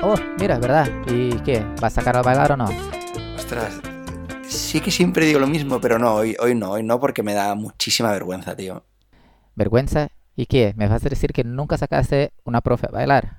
Oh, 0.00 0.14
mira, 0.38 0.60
¿verdad? 0.60 0.88
¿Y 1.08 1.30
qué? 1.40 1.66
¿Vas 1.80 1.98
a 1.98 2.00
sacar 2.00 2.16
a 2.16 2.22
bailar 2.22 2.52
o 2.52 2.56
no? 2.56 2.68
Ostras, 3.34 3.80
sí 4.46 4.80
que 4.80 4.92
siempre 4.92 5.26
digo 5.26 5.40
lo 5.40 5.48
mismo, 5.48 5.80
pero 5.80 5.98
no, 5.98 6.14
hoy, 6.14 6.36
hoy 6.38 6.54
no, 6.54 6.70
hoy 6.70 6.84
no 6.84 7.00
porque 7.00 7.24
me 7.24 7.34
da 7.34 7.52
muchísima 7.56 8.12
vergüenza, 8.12 8.54
tío. 8.54 8.84
¿Vergüenza? 9.56 10.10
¿Y 10.36 10.46
qué? 10.46 10.72
¿Me 10.76 10.86
vas 10.86 11.04
a 11.04 11.08
decir 11.08 11.32
que 11.32 11.42
nunca 11.42 11.76
sacaste 11.78 12.32
una 12.44 12.60
profe 12.60 12.86
a 12.86 12.92
bailar? 12.92 13.38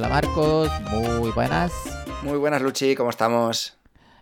Hola 0.00 0.08
Marcos, 0.08 0.70
muy 0.90 1.30
buenas. 1.32 1.72
Muy 2.22 2.38
buenas, 2.38 2.62
Luchi, 2.62 2.94
¿cómo 2.94 3.10
estamos? 3.10 3.76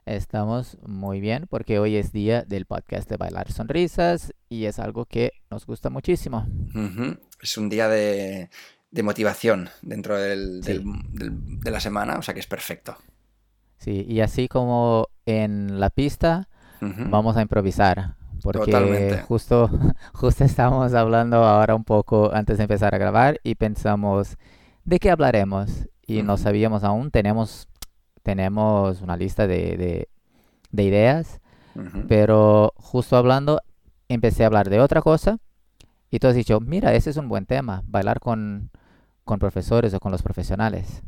Estamos 0.06 0.76
muy 0.84 1.20
bien 1.20 1.46
porque 1.48 1.78
hoy 1.78 1.94
es 1.94 2.10
día 2.10 2.42
del 2.42 2.66
podcast 2.66 3.08
de 3.08 3.16
Bailar 3.16 3.52
Sonrisas 3.52 4.34
y 4.48 4.64
es 4.64 4.80
algo 4.80 5.04
que 5.04 5.34
nos 5.52 5.66
gusta 5.66 5.88
muchísimo. 5.88 6.48
Es 7.40 7.56
un 7.56 7.68
día 7.68 7.86
de, 7.88 8.50
de 8.90 9.02
motivación 9.04 9.68
dentro 9.82 10.16
del- 10.18 10.64
Sí. 10.64 10.72
del- 10.72 10.84
del- 11.12 11.60
de 11.60 11.70
la 11.70 11.78
semana, 11.78 12.18
o 12.18 12.22
sea 12.22 12.34
que 12.34 12.40
es 12.40 12.48
perfecto. 12.48 12.96
Sí, 13.76 14.04
y 14.08 14.18
así 14.20 14.48
como 14.48 15.06
en 15.26 15.78
la 15.78 15.90
pista, 15.90 16.48
vamos 16.80 17.36
a 17.36 17.42
improvisar. 17.42 18.16
Porque 18.42 18.70
Totalmente. 18.72 19.18
justo, 19.22 19.70
justo 20.12 20.42
estamos 20.44 20.92
hablando 20.94 21.36
ahora 21.44 21.76
un 21.76 21.84
poco 21.84 22.32
antes 22.34 22.56
de 22.58 22.64
empezar 22.64 22.96
a 22.96 22.98
grabar 22.98 23.38
y 23.44 23.54
pensamos, 23.54 24.36
¿de 24.88 24.98
qué 24.98 25.10
hablaremos? 25.10 25.88
Y 26.06 26.22
no 26.22 26.36
sabíamos 26.38 26.84
aún, 26.84 27.10
tenemos, 27.10 27.68
tenemos 28.22 29.02
una 29.02 29.16
lista 29.16 29.46
de, 29.46 29.76
de- 29.76 30.08
de 30.70 30.82
ideas, 30.82 31.40
pero 32.08 32.72
justo 32.76 33.16
hablando, 33.16 33.60
empecé 34.08 34.42
a 34.42 34.46
hablar 34.46 34.68
de 34.70 34.80
otra 34.80 35.00
cosa 35.02 35.38
y 36.10 36.18
tú 36.18 36.26
has 36.28 36.34
dicho, 36.34 36.60
mira, 36.60 36.94
ese 36.94 37.10
es 37.10 37.16
un 37.16 37.28
buen 37.28 37.46
tema, 37.46 37.82
bailar 37.86 38.20
con, 38.20 38.70
con 39.24 39.38
profesores 39.38 39.92
o 39.94 40.00
con 40.00 40.10
los 40.12 40.22
profesionales. 40.22 41.02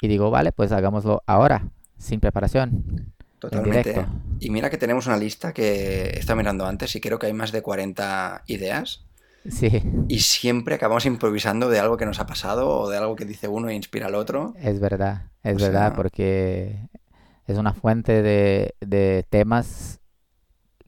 Y 0.00 0.08
digo, 0.08 0.30
vale, 0.30 0.52
pues 0.52 0.72
hagámoslo 0.72 1.22
ahora, 1.26 1.68
sin 1.98 2.18
preparación, 2.20 2.84
en 2.86 3.12
Totalmente. 3.38 3.94
Y 4.40 4.50
mira 4.50 4.70
que 4.70 4.76
tenemos 4.78 5.06
una 5.06 5.16
lista 5.16 5.52
que 5.52 6.10
estado 6.18 6.36
mirando 6.36 6.66
antes 6.66 6.94
y 6.96 7.00
creo 7.00 7.18
que 7.18 7.26
hay 7.26 7.32
más 7.32 7.52
de 7.52 7.62
40 7.62 8.42
ideas. 8.48 9.04
Sí, 9.48 9.82
Y 10.08 10.20
siempre 10.20 10.74
acabamos 10.76 11.04
improvisando 11.06 11.68
de 11.68 11.78
algo 11.80 11.96
que 11.96 12.06
nos 12.06 12.20
ha 12.20 12.26
pasado 12.26 12.68
o 12.68 12.88
de 12.90 12.96
algo 12.98 13.16
que 13.16 13.24
dice 13.24 13.48
uno 13.48 13.68
e 13.68 13.74
inspira 13.74 14.06
al 14.06 14.14
otro. 14.14 14.54
es 14.58 14.78
verdad, 14.80 15.30
es 15.42 15.56
O 15.56 15.58
verdad, 15.58 15.88
sea- 15.88 15.96
porque 15.96 16.88
es 17.46 17.58
una 17.58 17.74
fuente 17.74 18.22
de, 18.22 18.74
de 18.80 19.24
temas, 19.28 20.00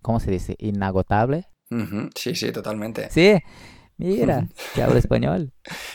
¿cómo 0.02 0.20
se 0.20 0.30
dice? 0.30 0.55
Inagotable. 0.58 1.47
Sí, 2.14 2.34
sí, 2.34 2.52
totalmente. 2.52 3.10
Sí, 3.10 3.38
mira, 3.97 4.47
que 4.75 4.82
hablo 4.82 4.98
español. 4.98 5.52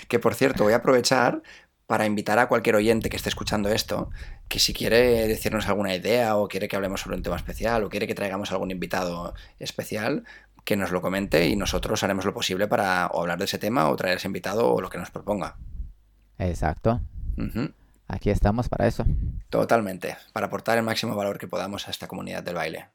Que 0.08 0.20
por 0.20 0.36
cierto, 0.36 0.64
voy 0.64 0.74
a 0.74 0.78
aprovechar 0.78 1.42
para 1.88 2.06
invitar 2.06 2.38
a 2.38 2.48
cualquier 2.48 2.76
oyente 2.76 3.10
que 3.10 3.18
esté 3.18 3.30
escuchando 3.30 3.70
esto, 3.70 4.12
que 4.48 4.60
si 4.60 4.74
quiere 4.74 5.28
decirnos 5.28 5.68
alguna 5.68 5.96
idea 5.96 6.36
o 6.38 6.48
quiere 6.48 6.68
que 6.68 6.76
hablemos 6.76 7.02
sobre 7.02 7.16
un 7.18 7.24
tema 7.24 7.36
especial 7.36 7.84
o 7.84 7.90
quiere 7.90 8.06
que 8.06 8.14
traigamos 8.14 8.52
algún 8.52 8.70
invitado 8.72 9.34
especial, 9.58 10.24
que 10.66 10.76
nos 10.76 10.92
lo 10.92 11.02
comente 11.02 11.48
y 11.48 11.56
nosotros 11.56 12.04
haremos 12.04 12.26
lo 12.26 12.34
posible 12.34 12.68
para 12.68 13.08
o 13.08 13.22
hablar 13.22 13.38
de 13.40 13.46
ese 13.46 13.58
tema 13.58 13.90
o 13.90 13.96
traer 13.96 14.18
ese 14.18 14.28
invitado 14.28 14.72
o 14.72 14.82
lo 14.82 14.90
que 14.90 14.98
nos 14.98 15.12
proponga. 15.12 15.58
Exacto, 16.38 17.02
aquí 18.08 18.30
estamos 18.30 18.70
para 18.70 18.88
eso. 18.88 19.06
Totalmente, 19.50 20.16
para 20.34 20.48
aportar 20.48 20.78
el 20.78 20.84
máximo 20.84 21.16
valor 21.16 21.38
que 21.38 21.48
podamos 21.48 21.88
a 21.88 21.92
esta 21.92 22.08
comunidad 22.08 22.44
del 22.44 22.56
baile. 22.56 22.90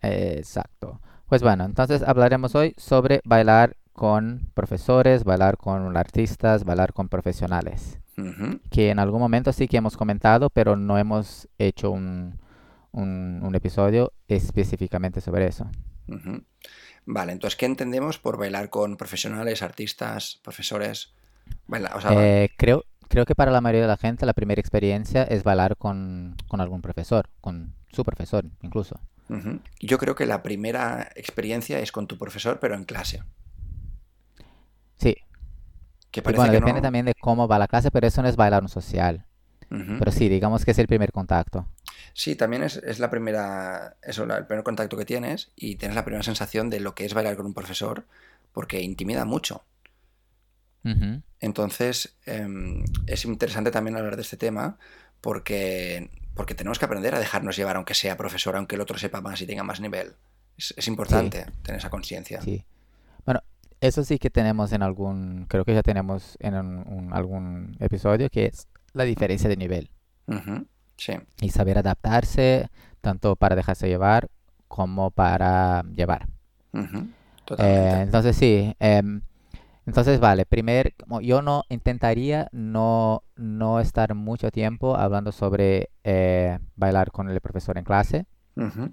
Exacto. 0.00 1.00
Pues 1.26 1.42
bueno, 1.42 1.64
entonces 1.64 2.02
hablaremos 2.02 2.54
hoy 2.54 2.74
sobre 2.76 3.20
bailar 3.24 3.76
con 3.92 4.50
profesores, 4.54 5.24
bailar 5.24 5.56
con 5.56 5.96
artistas, 5.96 6.64
bailar 6.64 6.92
con 6.92 7.08
profesionales. 7.08 7.98
Que 8.70 8.90
en 8.90 8.98
algún 8.98 9.20
momento 9.20 9.52
sí 9.52 9.68
que 9.68 9.76
hemos 9.76 9.96
comentado, 9.96 10.50
pero 10.50 10.74
no 10.76 10.98
hemos 10.98 11.48
hecho 11.58 11.90
un, 11.92 12.40
un- 12.90 13.40
un 13.44 13.54
episodio 13.54 14.12
específicamente 14.26 15.20
sobre 15.20 15.46
eso. 15.46 15.70
Vale, 17.16 17.32
entonces, 17.32 17.56
¿qué 17.56 17.66
entendemos 17.66 18.18
por 18.18 18.36
bailar 18.38 18.70
con 18.70 18.96
profesionales, 18.96 19.62
artistas, 19.62 20.38
profesores? 20.44 21.12
Baila- 21.66 21.94
o 21.96 22.00
sea, 22.00 22.10
Eh, 22.10 22.48
creo, 22.56 22.84
creo 23.08 23.24
que 23.24 23.34
para 23.34 23.50
la 23.52 23.60
mayoría 23.60 23.82
de 23.82 23.88
la 23.88 23.96
gente 23.96 24.26
la 24.26 24.32
primera 24.32 24.60
experiencia 24.60 25.22
es 25.24 25.42
bailar 25.44 25.76
con, 25.76 26.36
con 26.48 26.60
algún 26.60 26.82
profesor, 26.82 27.28
con 27.40 27.74
su 27.92 28.04
profesor 28.04 28.44
incluso. 28.62 28.98
Yo 29.80 29.98
creo 29.98 30.14
que 30.14 30.26
la 30.26 30.42
primera 30.42 31.10
experiencia 31.16 31.80
es 31.80 31.90
con 31.92 32.06
tu 32.06 32.16
profesor, 32.18 32.58
pero 32.60 32.74
en 32.74 32.84
clase. 32.84 33.22
Sí, 34.98 35.14
Que 36.10 36.22
parece 36.22 36.36
bueno, 36.36 36.50
que 36.50 36.58
depende 36.58 36.80
no. 36.80 36.82
también 36.82 37.06
de 37.06 37.14
cómo 37.14 37.48
va 37.48 37.58
la 37.58 37.68
clase, 37.68 37.90
pero 37.90 38.06
eso 38.06 38.22
no 38.22 38.28
es 38.28 38.36
bailar 38.36 38.62
un 38.62 38.68
social. 38.68 39.24
Pero 39.96 40.12
sí, 40.12 40.28
digamos 40.28 40.64
que 40.64 40.72
es 40.72 40.78
el 40.80 40.88
primer 40.88 41.12
contacto. 41.12 41.66
Sí, 42.14 42.34
también 42.36 42.62
es, 42.62 42.76
es 42.76 42.98
la 42.98 43.10
primera, 43.10 43.96
eso, 44.02 44.26
la- 44.26 44.38
el 44.38 44.46
primer 44.46 44.64
contacto 44.64 44.96
que 44.96 45.04
tienes 45.04 45.50
y 45.56 45.76
tienes 45.76 45.94
la 45.96 46.04
primera 46.04 46.22
sensación 46.22 46.70
de 46.70 46.80
lo 46.80 46.94
que 46.94 47.04
es 47.04 47.14
bailar 47.14 47.36
con 47.36 47.46
un 47.46 47.54
profesor, 47.54 48.04
porque 48.52 48.80
intimida 48.82 49.24
mucho. 49.24 49.64
Entonces, 51.40 52.16
em, 52.26 52.84
es 53.06 53.24
interesante 53.24 53.70
también 53.70 53.96
hablar 53.96 54.16
de 54.16 54.22
este 54.22 54.36
tema 54.36 54.78
porque, 55.20 56.10
porque 56.34 56.54
tenemos 56.54 56.78
que 56.78 56.84
aprender 56.84 57.14
a 57.14 57.18
dejarnos 57.18 57.56
llevar, 57.56 57.76
aunque 57.76 57.94
sea 57.94 58.16
profesor, 58.16 58.56
aunque 58.56 58.76
el 58.76 58.80
otro 58.80 58.98
sepa 58.98 59.20
más 59.20 59.40
y 59.40 59.46
tenga 59.46 59.62
más 59.62 59.80
nivel. 59.80 60.14
Es, 60.56 60.74
es 60.76 60.88
importante 60.88 61.46
tener 61.62 61.78
esa 61.78 61.90
conciencia. 61.90 62.40
Sí. 62.42 62.64
Bueno, 63.24 63.42
eso 63.80 64.02
sí 64.04 64.18
que 64.18 64.30
tenemos 64.30 64.72
en 64.72 64.82
algún, 64.82 65.46
creo 65.48 65.64
que 65.64 65.74
ya 65.74 65.82
tenemos 65.82 66.36
en 66.40 66.54
un- 66.54 66.88
un- 66.88 67.12
algún 67.12 67.76
episodio, 67.80 68.30
que 68.30 68.46
es 68.46 68.66
la 68.94 69.04
diferencia 69.04 69.48
de 69.48 69.56
nivel. 69.56 69.90
Ujú, 70.26 70.66
Sí, 70.98 71.14
y 71.40 71.48
saber 71.50 71.78
adaptarse 71.78 72.68
tanto 73.00 73.36
para 73.36 73.56
dejarse 73.56 73.88
llevar 73.88 74.28
como 74.68 75.10
para 75.10 75.82
llevar. 75.96 76.28
Eh, 77.58 78.00
entonces 78.02 78.36
sí, 78.36 78.74
em, 78.78 79.22
entonces 79.86 80.20
vale, 80.20 80.44
primer, 80.44 80.94
yo 81.22 81.40
no 81.40 81.64
intentaría 81.70 82.48
no, 82.52 83.22
no 83.36 83.80
estar 83.80 84.14
mucho 84.14 84.50
tiempo 84.50 84.96
hablando 84.96 85.32
sobre 85.32 85.88
eh, 86.04 86.58
bailar 86.76 87.10
con 87.10 87.30
el 87.30 87.40
profesor 87.40 87.78
en 87.78 87.84
clase, 87.84 88.26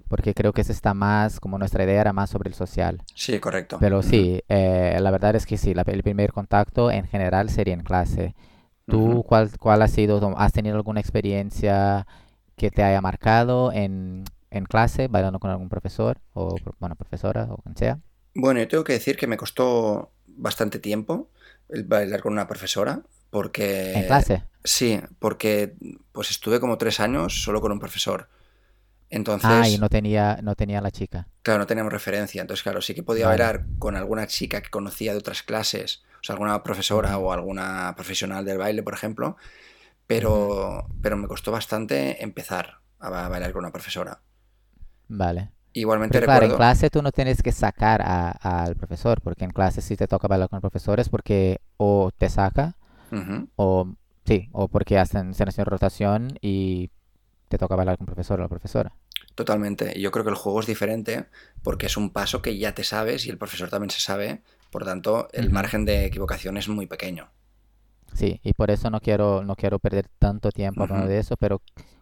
porque 0.08 0.32
creo 0.32 0.52
que 0.52 0.60
eso 0.62 0.72
está 0.72 0.94
más, 0.94 1.40
como 1.40 1.58
nuestra 1.58 1.84
idea 1.84 2.00
era 2.00 2.12
más 2.12 2.30
sobre 2.30 2.48
el 2.48 2.54
social. 2.54 3.02
Sí, 3.14 3.38
correcto. 3.40 3.78
Pero 3.80 4.02
sí, 4.02 4.40
eh, 4.48 4.96
la 5.00 5.10
verdad 5.10 5.34
es 5.36 5.44
que 5.44 5.58
sí, 5.58 5.74
la- 5.74 5.82
el 5.86 6.02
primer 6.02 6.32
contacto 6.32 6.90
en 6.90 7.06
general 7.08 7.50
sería 7.50 7.74
en 7.74 7.82
clase. 7.82 8.34
¿Tú 8.88 9.24
ujú. 9.24 9.26
cuál, 9.26 9.50
cuál 9.58 9.82
ha 9.82 9.88
sido, 9.88 10.20
has 10.38 10.52
tenido 10.52 10.76
alguna 10.76 11.00
experiencia 11.00 12.06
que 12.56 12.70
te 12.70 12.82
haya 12.84 13.00
marcado 13.00 13.72
en, 13.72 14.24
en 14.50 14.64
clase, 14.66 15.08
bailando 15.08 15.40
con 15.40 15.50
algún 15.50 15.68
profesor 15.68 16.20
o, 16.34 16.60
bueno, 16.78 16.94
profesora 16.96 17.48
o 17.50 17.58
quien 17.62 17.76
sea? 17.76 18.00
Bueno, 18.34 18.60
yo 18.60 18.68
tengo 18.68 18.84
que 18.84 18.92
decir 18.92 19.16
que 19.16 19.26
me 19.26 19.36
costó 19.38 20.12
bastante 20.26 20.78
tiempo 20.78 21.30
el 21.68 21.84
bailar 21.84 22.20
con 22.22 22.32
una 22.34 22.46
profesora, 22.46 23.02
¿En 23.92 24.04
porque 24.04 24.04
clase? 24.04 24.44
sí, 24.62 25.00
porque 25.18 25.74
pues 26.12 26.30
estuve 26.30 26.60
como 26.60 26.76
tres 26.78 27.00
años 27.00 27.42
solo 27.42 27.60
con 27.60 27.72
un 27.72 27.80
profesor. 27.80 28.28
Ah, 29.40 29.66
y 29.68 29.78
Entonces, 29.78 29.78
no 29.78 29.88
tenía, 29.88 30.38
no 30.42 30.54
tenía 30.54 30.80
la 30.82 30.90
chica. 30.90 31.26
claro, 31.42 31.60
no 31.60 31.66
teníamos 31.66 31.92
referencia. 31.92 32.40
Entonces, 32.40 32.62
claro, 32.62 32.82
sí 32.82 32.94
que 32.94 33.02
podía 33.02 33.26
bailar 33.28 33.68
con 33.78 33.96
alguna 33.96 34.26
chica 34.26 34.62
que 34.62 34.70
conocía 34.70 35.12
de 35.12 35.18
otras 35.18 35.42
clases, 35.42 36.02
o 36.20 36.24
sea, 36.24 36.34
alguna 36.34 36.62
profesora 36.62 37.18
o 37.18 37.32
alguna 37.32 37.94
profesional 37.96 38.44
del 38.44 38.58
baile, 38.58 38.82
por 38.82 38.94
ejemplo, 38.94 39.36
pero, 40.06 40.92
pero 41.02 41.16
me 41.18 41.28
costó 41.28 41.52
bastante 41.52 42.22
empezar 42.24 42.80
a 43.00 43.10
ba- 43.10 43.28
bailar 43.30 43.52
con 43.52 43.60
una 43.64 43.72
profesora. 43.72 44.22
Vale. 45.08 45.50
Igualmente 45.74 46.18
Pero 46.18 46.22
claro, 46.22 46.46
en 46.46 46.52
recuerdo, 46.52 46.54
clase 46.54 46.90
tú 46.90 47.02
no 47.02 47.12
tienes 47.12 47.42
que 47.42 47.52
sacar 47.52 48.02
a- 48.02 48.30
al 48.32 48.76
profesor, 48.76 49.20
porque 49.22 49.44
en 49.44 49.50
clase 49.52 49.82
sí 49.82 49.96
te 49.96 50.08
toca 50.08 50.28
bailar 50.28 50.48
con 50.50 50.60
profesores 50.60 51.08
porque 51.08 51.60
o 51.78 52.10
te 52.16 52.28
saca 52.30 52.76
Ujú, 53.10 53.48
o 53.56 53.88
sí, 54.26 54.48
o 54.52 54.68
porque 54.68 54.98
hacen, 54.98 55.34
se 55.34 55.44
hacen 55.44 55.66
rotación 55.66 56.38
y 56.42 56.90
te 57.48 57.58
toca 57.58 57.76
bailar 57.76 57.98
con 57.98 58.06
profesor 58.06 58.40
o 58.40 58.44
la 58.44 58.48
profesora. 58.50 58.94
Totalmente. 59.34 60.00
Yo 60.00 60.10
creo 60.10 60.24
que 60.24 60.30
el 60.30 60.36
juego 60.36 60.60
es 60.60 60.66
diferente 60.66 61.26
porque 61.62 61.86
es 61.86 61.96
un 61.96 62.10
paso 62.12 62.42
que 62.42 62.58
ya 62.58 62.74
te 62.74 62.84
sabes 62.84 63.26
y 63.26 63.30
el 63.30 63.38
profesor 63.38 63.68
también 63.70 63.90
se 63.90 64.00
sabe. 64.00 64.42
Por 64.76 64.84
tanto, 64.84 65.28
el 65.32 65.48
Ujú. 65.48 65.56
margen 65.58 65.84
de 65.86 66.04
equivocación 66.04 66.56
es 66.58 66.68
muy 66.68 66.86
pequeño. 66.86 67.32
Sí, 68.14 68.40
y 68.42 68.52
por 68.54 68.70
eso 68.70 68.90
no 68.90 69.00
quiero, 69.00 69.42
no 69.44 69.56
quiero 69.56 69.78
perder 69.78 70.08
tanto 70.18 70.50
tiempo 70.50 70.82
hablando 70.84 71.06
Ujú, 71.06 71.08
de 71.08 71.18
eso, 71.18 71.36
pero 71.36 71.60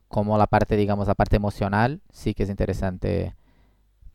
como 0.09 0.38
la 0.38 0.47
parte, 0.47 0.76
digamos, 0.76 1.09
la 1.09 1.15
parte 1.15 1.37
emocional, 1.37 2.03
sí 2.12 2.35
que 2.35 2.44
es 2.44 2.50
interesante 2.50 3.35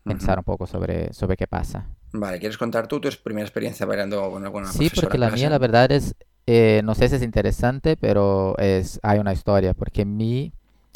pensar 0.08 0.38
ujú. 0.38 0.40
un 0.40 0.46
poco 0.46 0.68
sobre, 0.68 1.14
sobre 1.14 1.38
qué 1.38 1.48
pasa. 1.48 1.88
Vale, 2.12 2.40
¿quieres 2.40 2.58
contar 2.60 2.88
tú 2.88 3.00
tu 3.02 3.10
primera 3.24 3.46
experiencia 3.48 3.86
bailando 3.88 4.30
con 4.32 4.44
alguna 4.44 4.74
Sí, 4.74 4.90
porque 4.90 5.18
la 5.18 5.32
mía, 5.32 5.50
la 5.50 5.58
verdad, 5.58 5.92
es, 5.92 6.16
eh, 6.46 6.82
no 6.84 6.96
sé 6.96 7.10
si 7.10 7.16
es 7.16 7.24
interesante, 7.24 7.98
pero 7.98 8.58
es, 8.58 9.00
hay 9.04 9.20
una 9.20 9.34
historia, 9.34 9.74
porque 9.74 10.06
mi, 10.06 10.54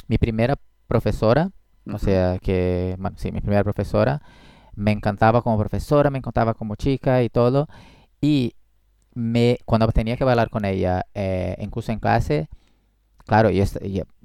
mi 0.07 0.17
primera 0.17 0.55
profesora, 0.87 1.51
o 1.89 1.97
sea, 1.97 2.39
que, 2.39 2.95
bueno, 2.99 3.17
sí, 3.17 3.31
mi 3.31 3.41
primera 3.41 3.63
profesora, 3.63 4.21
me 4.75 4.91
encantaba 4.91 5.41
como 5.41 5.57
profesora, 5.57 6.09
me 6.09 6.17
encantaba 6.19 6.53
como 6.53 6.75
chica 6.75 7.23
y 7.23 7.29
todo, 7.29 7.67
y 8.21 8.55
me, 9.13 9.57
cuando 9.65 9.87
tenía 9.89 10.17
que 10.17 10.23
bailar 10.23 10.49
con 10.49 10.65
ella, 10.65 11.05
eh, 11.13 11.55
incluso 11.59 11.91
en 11.91 11.99
clase, 11.99 12.49
claro, 13.25 13.49
yo, 13.49 13.63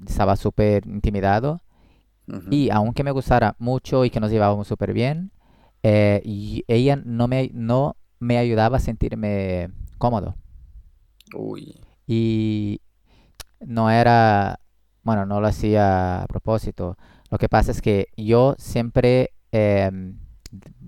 estaba 0.05 0.35
súper 0.35 0.85
intimidado, 0.87 1.61
y 2.51 2.69
aunque 2.69 3.03
me 3.03 3.09
gustara 3.09 3.55
mucho 3.57 4.05
y 4.05 4.11
que 4.11 4.19
nos 4.19 4.29
llevábamos 4.29 4.67
súper 4.67 4.93
bien, 4.93 5.31
eh, 5.81 6.21
y 6.23 6.63
ella 6.67 6.95
no 7.03 7.27
me, 7.27 7.49
no 7.53 7.95
me 8.19 8.37
ayudaba 8.37 8.77
a 8.77 8.81
sentirme 8.81 9.71
cómodo. 9.97 10.35
Uy. 11.35 11.79
Y 12.05 12.81
no 13.59 13.89
era, 13.89 14.59
bueno, 15.03 15.25
no 15.25 15.41
lo 15.41 15.47
hacía 15.47 16.23
a 16.23 16.27
propósito. 16.27 16.97
Lo 17.29 17.37
que 17.37 17.49
pasa 17.49 17.71
es 17.71 17.81
que 17.81 18.07
yo 18.17 18.55
siempre, 18.57 19.31
em, 19.51 20.19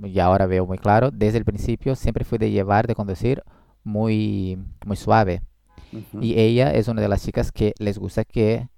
y 0.04 0.20
ahora 0.20 0.46
veo 0.46 0.66
muy 0.66 0.78
claro, 0.78 1.12
desde 1.12 1.38
el 1.38 1.46
principio 1.46 1.96
siempre 1.96 2.26
fui 2.26 2.38
de 2.38 2.52
llevar, 2.52 2.88
de 2.88 2.96
conducir 2.96 3.44
muy, 3.84 4.58
muy 4.86 4.98
suave. 4.98 5.44
Y 6.22 6.40
ella 6.40 6.72
es 6.72 6.88
una 6.88 7.02
de 7.02 7.10
las 7.10 7.24
chicas 7.24 7.52
que 7.52 7.74
les 7.78 7.98
gusta 7.98 8.24
que 8.24 8.70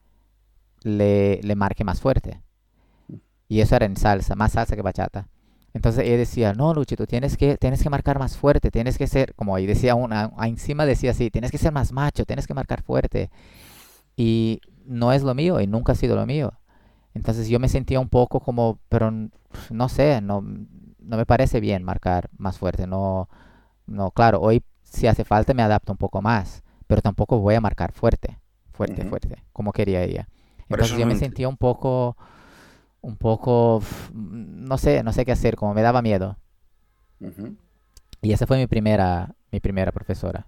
le, 0.82 1.40
le 1.44 1.56
marque 1.56 1.84
más 1.84 2.02
fuerte. 2.02 2.42
Y 3.48 3.62
eso 3.62 3.76
era 3.76 3.86
en 3.86 3.98
salsa, 3.98 4.36
más 4.36 4.54
salsa 4.54 4.76
que 4.76 4.82
bachata. 4.82 5.28
Entonces 5.74 6.06
ella 6.06 6.18
decía, 6.18 6.54
no, 6.54 6.74
Luchito, 6.74 7.08
tienes 7.08 7.36
que, 7.36 7.58
tienes 7.58 7.82
que 7.82 7.90
marcar 7.90 8.20
más 8.20 8.38
fuerte, 8.38 8.70
tienes 8.70 8.98
que 8.98 9.08
ser, 9.08 9.34
como 9.36 9.56
ahí 9.56 9.66
decía 9.66 9.96
una, 9.96 10.32
encima 10.44 10.86
decía 10.86 11.12
así, 11.12 11.32
tienes 11.32 11.52
que 11.52 11.58
ser 11.58 11.72
más 11.72 11.92
macho, 11.92 12.26
tienes 12.26 12.46
que 12.46 12.54
marcar 12.54 12.84
fuerte. 12.84 13.32
Y 14.16 14.62
no 14.86 15.12
es 15.14 15.24
lo 15.24 15.34
mío 15.34 15.60
y 15.62 15.68
nunca 15.68 15.94
ha 15.94 15.96
sido 15.96 16.16
lo 16.16 16.26
mío. 16.26 16.54
Entonces 17.14 17.48
yo 17.48 17.60
me 17.60 17.70
sentía 17.70 18.00
un 18.00 18.10
poco 18.10 18.40
como, 18.40 18.80
pero 18.90 19.12
no 19.70 19.90
sé, 19.90 20.22
no, 20.22 20.42
no 20.42 21.18
me 21.18 21.26
parece 21.26 21.60
bien 21.60 21.84
marcar 21.84 22.30
más 22.38 22.58
fuerte. 22.58 22.88
No, 22.88 23.30
no, 23.88 24.12
claro, 24.12 24.40
hoy 24.42 24.64
si 24.84 25.08
hace 25.08 25.24
falta 25.26 25.54
me 25.54 25.64
adapto 25.64 25.92
un 25.92 25.98
poco 25.98 26.22
más, 26.22 26.64
pero 26.88 27.02
tampoco 27.02 27.40
voy 27.40 27.56
a 27.56 27.62
marcar 27.62 27.92
fuerte, 27.92 28.40
fuerte, 28.72 29.06
fuerte, 29.06 29.44
como 29.54 29.72
quería 29.74 30.04
ella. 30.04 30.28
Entonces 30.70 30.98
yo 30.98 31.06
me 31.06 31.16
sentía 31.16 31.48
un 31.50 31.58
poco 31.58 32.18
un 33.02 33.18
poco, 33.18 33.84
no 34.14 34.78
sé, 34.78 35.04
no 35.04 35.12
sé 35.12 35.26
qué 35.26 35.34
hacer, 35.34 35.56
como 35.58 35.74
me 35.74 35.82
daba 35.82 36.02
miedo. 36.02 36.38
Y 38.22 38.32
esa 38.32 38.48
fue 38.48 38.58
mi 38.58 38.68
primera, 38.68 39.36
mi 39.52 39.60
primera 39.60 39.92
profesora. 39.92 40.48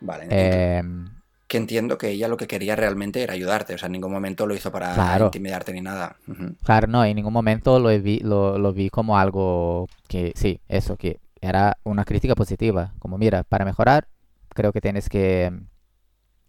Vale. 0.00 0.26
Em, 0.28 1.08
que 1.54 1.58
entiendo 1.58 1.98
que 1.98 2.10
ella 2.10 2.26
lo 2.26 2.36
que 2.36 2.48
quería 2.48 2.74
realmente 2.74 3.22
era 3.22 3.34
ayudarte, 3.34 3.74
o 3.74 3.78
sea, 3.78 3.86
en 3.86 3.92
ningún 3.92 4.10
momento 4.10 4.44
lo 4.44 4.56
hizo 4.56 4.72
para 4.72 5.20
intimidarte 5.20 5.72
ni 5.72 5.82
nada. 5.82 6.16
Claro, 6.64 6.88
no, 6.88 7.04
en 7.04 7.14
ningún 7.14 7.32
momento 7.32 7.78
lo 7.78 7.90
vi, 8.00 8.18
lo, 8.18 8.58
lo 8.58 8.72
vi 8.72 8.90
como 8.90 9.16
algo 9.16 9.86
que, 10.08 10.32
sí, 10.34 10.58
eso, 10.66 10.96
que 10.96 11.20
era 11.40 11.78
una 11.84 12.04
crítica 12.04 12.34
positiva, 12.34 12.94
como 12.98 13.18
mira, 13.18 13.44
para 13.44 13.64
mejorar 13.64 14.08
creo 14.48 14.72
que 14.72 14.80
tienes 14.80 15.08
que 15.08 15.52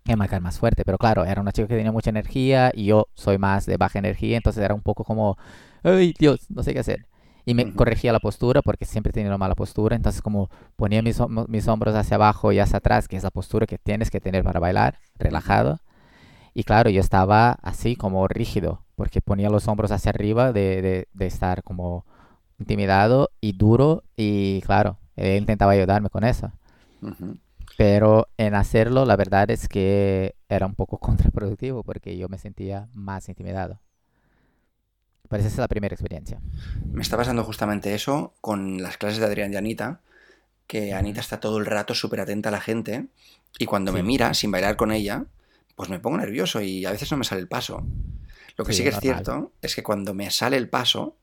que 0.03 0.15
marcar 0.15 0.41
más 0.41 0.57
fuerte. 0.57 0.83
Pero 0.85 0.97
claro, 0.97 1.23
era 1.23 1.39
una 1.39 1.51
chica 1.51 1.67
que 1.67 1.75
tenía 1.75 1.91
mucha 1.91 2.09
energía 2.09 2.71
y 2.73 2.85
yo 2.85 3.07
soy 3.13 3.37
más 3.37 3.67
de 3.67 3.77
baja 3.77 3.99
energía, 3.99 4.37
entonces 4.37 4.63
era 4.63 4.73
un 4.73 4.81
poco 4.81 5.03
como, 5.03 5.37
ay 5.83 6.15
Dios, 6.17 6.47
no 6.49 6.63
sé 6.63 6.73
qué 6.73 6.79
hacer. 6.79 7.05
Y 7.45 7.53
me 7.53 7.73
corregía 7.73 8.11
la 8.11 8.19
postura 8.19 8.61
porque 8.61 8.85
siempre 8.85 9.11
he 9.11 9.13
tenido 9.13 9.37
mala 9.37 9.55
postura, 9.55 9.95
entonces 9.95 10.21
como 10.21 10.49
ponía 10.75 11.01
mis, 11.03 11.19
mis 11.47 11.67
hombros 11.67 11.95
hacia 11.95 12.15
abajo 12.15 12.51
y 12.51 12.59
hacia 12.59 12.77
atrás, 12.77 13.07
que 13.07 13.17
es 13.17 13.23
la 13.23 13.29
postura 13.31 13.67
que 13.67 13.77
tienes 13.77 14.09
que 14.09 14.19
tener 14.19 14.43
para 14.43 14.59
bailar, 14.59 14.99
relajado. 15.15 15.79
Y 16.53 16.63
claro, 16.63 16.89
yo 16.89 17.01
estaba 17.01 17.51
así 17.61 17.95
como 17.95 18.27
rígido, 18.27 18.85
porque 18.95 19.21
ponía 19.21 19.49
los 19.49 19.67
hombros 19.67 19.91
hacia 19.91 20.09
arriba 20.09 20.53
de, 20.53 20.81
de, 20.81 21.07
de 21.13 21.27
estar 21.27 21.63
como 21.63 22.05
intimidado 22.59 23.31
y 23.41 23.53
duro 23.53 24.03
y 24.15 24.61
claro, 24.61 24.99
él 25.15 25.37
intentaba 25.37 25.73
ayudarme 25.73 26.09
con 26.09 26.23
eso. 26.23 26.51
Pero 27.77 28.27
en 28.37 28.55
hacerlo, 28.55 29.05
la 29.05 29.15
verdad 29.15 29.51
es 29.51 29.67
que 29.67 30.35
era 30.49 30.65
un 30.65 30.75
poco 30.75 30.97
contraproductivo 30.99 31.83
porque 31.83 32.17
yo 32.17 32.29
me 32.29 32.37
sentía 32.37 32.89
más 32.93 33.27
intimidado. 33.29 33.79
Pero 35.29 35.41
esa 35.41 35.49
es 35.49 35.57
la 35.57 35.67
primera 35.67 35.93
experiencia. 35.93 36.39
Me 36.91 37.01
está 37.01 37.17
pasando 37.17 37.43
justamente 37.43 37.93
eso 37.93 38.33
con 38.41 38.81
las 38.81 38.97
clases 38.97 39.19
de 39.19 39.25
Adrián 39.25 39.53
y 39.53 39.57
Anita, 39.57 40.01
que 40.67 40.93
Anita 40.93 41.19
está 41.19 41.39
todo 41.39 41.57
el 41.57 41.65
rato 41.65 41.93
súper 41.93 42.21
atenta 42.21 42.49
a 42.49 42.51
la 42.51 42.61
gente 42.61 43.07
y 43.57 43.65
cuando 43.65 43.91
me 43.91 44.03
mira 44.03 44.33
sin 44.33 44.51
bailar 44.51 44.75
con 44.75 44.91
ella, 44.91 45.25
pues 45.75 45.89
me 45.89 45.99
pongo 45.99 46.17
nervioso 46.17 46.61
y 46.61 46.85
a 46.85 46.91
veces 46.91 47.11
no 47.11 47.17
me 47.17 47.23
sale 47.23 47.41
el 47.41 47.47
paso. 47.47 47.85
Lo 48.57 48.65
que 48.65 48.73
sí, 48.73 48.83
que 48.83 48.89
es 48.89 48.99
cierto 48.99 49.51
es 49.61 49.75
que 49.75 49.83
cuando 49.83 50.13
me 50.13 50.29
sale 50.31 50.57
el 50.57 50.69
paso, 50.69 51.17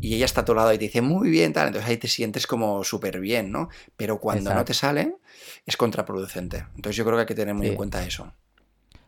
y 0.00 0.14
ella 0.14 0.26
está 0.26 0.42
a 0.42 0.44
tu 0.44 0.54
lado 0.54 0.72
y 0.72 0.78
te 0.78 0.84
dice 0.84 1.02
muy 1.02 1.28
bien, 1.28 1.52
tal, 1.52 1.68
entonces 1.68 1.90
ahí 1.90 1.96
te 1.96 2.08
sientes 2.08 2.46
como 2.46 2.84
súper 2.84 3.20
bien, 3.20 3.50
¿no? 3.50 3.68
Pero 3.96 4.20
cuando 4.20 4.54
no 4.54 4.64
te 4.64 4.74
sale, 4.74 5.16
es 5.66 5.76
contraproducente. 5.76 6.66
Entonces 6.76 6.96
yo 6.96 7.04
creo 7.04 7.16
que 7.16 7.20
hay 7.22 7.26
que 7.26 7.34
tener 7.34 7.54
muy 7.54 7.68
en 7.68 7.74
cuenta 7.74 8.04
eso. 8.04 8.32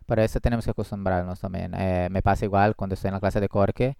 Para 0.06 0.24
eso 0.24 0.40
tenemos 0.40 0.64
que 0.64 0.72
acostumbrarnos 0.72 1.38
también. 1.38 1.72
Eh, 1.74 2.08
me 2.10 2.22
pasa 2.22 2.44
igual 2.44 2.74
cuando 2.74 2.94
estoy 2.94 3.08
en 3.08 3.14
la 3.14 3.20
clase 3.20 3.40
de 3.40 3.48
Corque, 3.48 3.96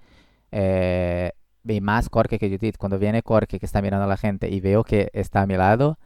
eh, 0.52 1.32
y 1.64 1.80
más 1.80 2.08
Corque 2.08 2.38
que 2.38 2.48
Judith. 2.48 2.76
Cuando 2.76 2.98
viene 2.98 3.22
Corque 3.22 3.58
que 3.58 3.66
está 3.66 3.82
mirando 3.82 4.04
a 4.04 4.08
la 4.08 4.16
gente 4.16 4.48
y 4.48 4.60
veo 4.60 4.84
que 4.84 5.10
está 5.12 5.42
a 5.42 5.46
mi 5.46 5.56
lado, 5.56 5.98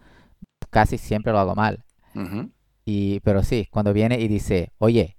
casi 0.70 0.99
siempre 0.99 1.32
lo 1.32 1.38
hago 1.38 1.55
mal. 1.55 1.85
y, 2.85 3.20
pero 3.20 3.43
sí, 3.43 3.69
cuando 3.70 3.93
viene 3.93 4.20
y 4.20 4.29
dice, 4.29 4.73
oye, 4.79 5.17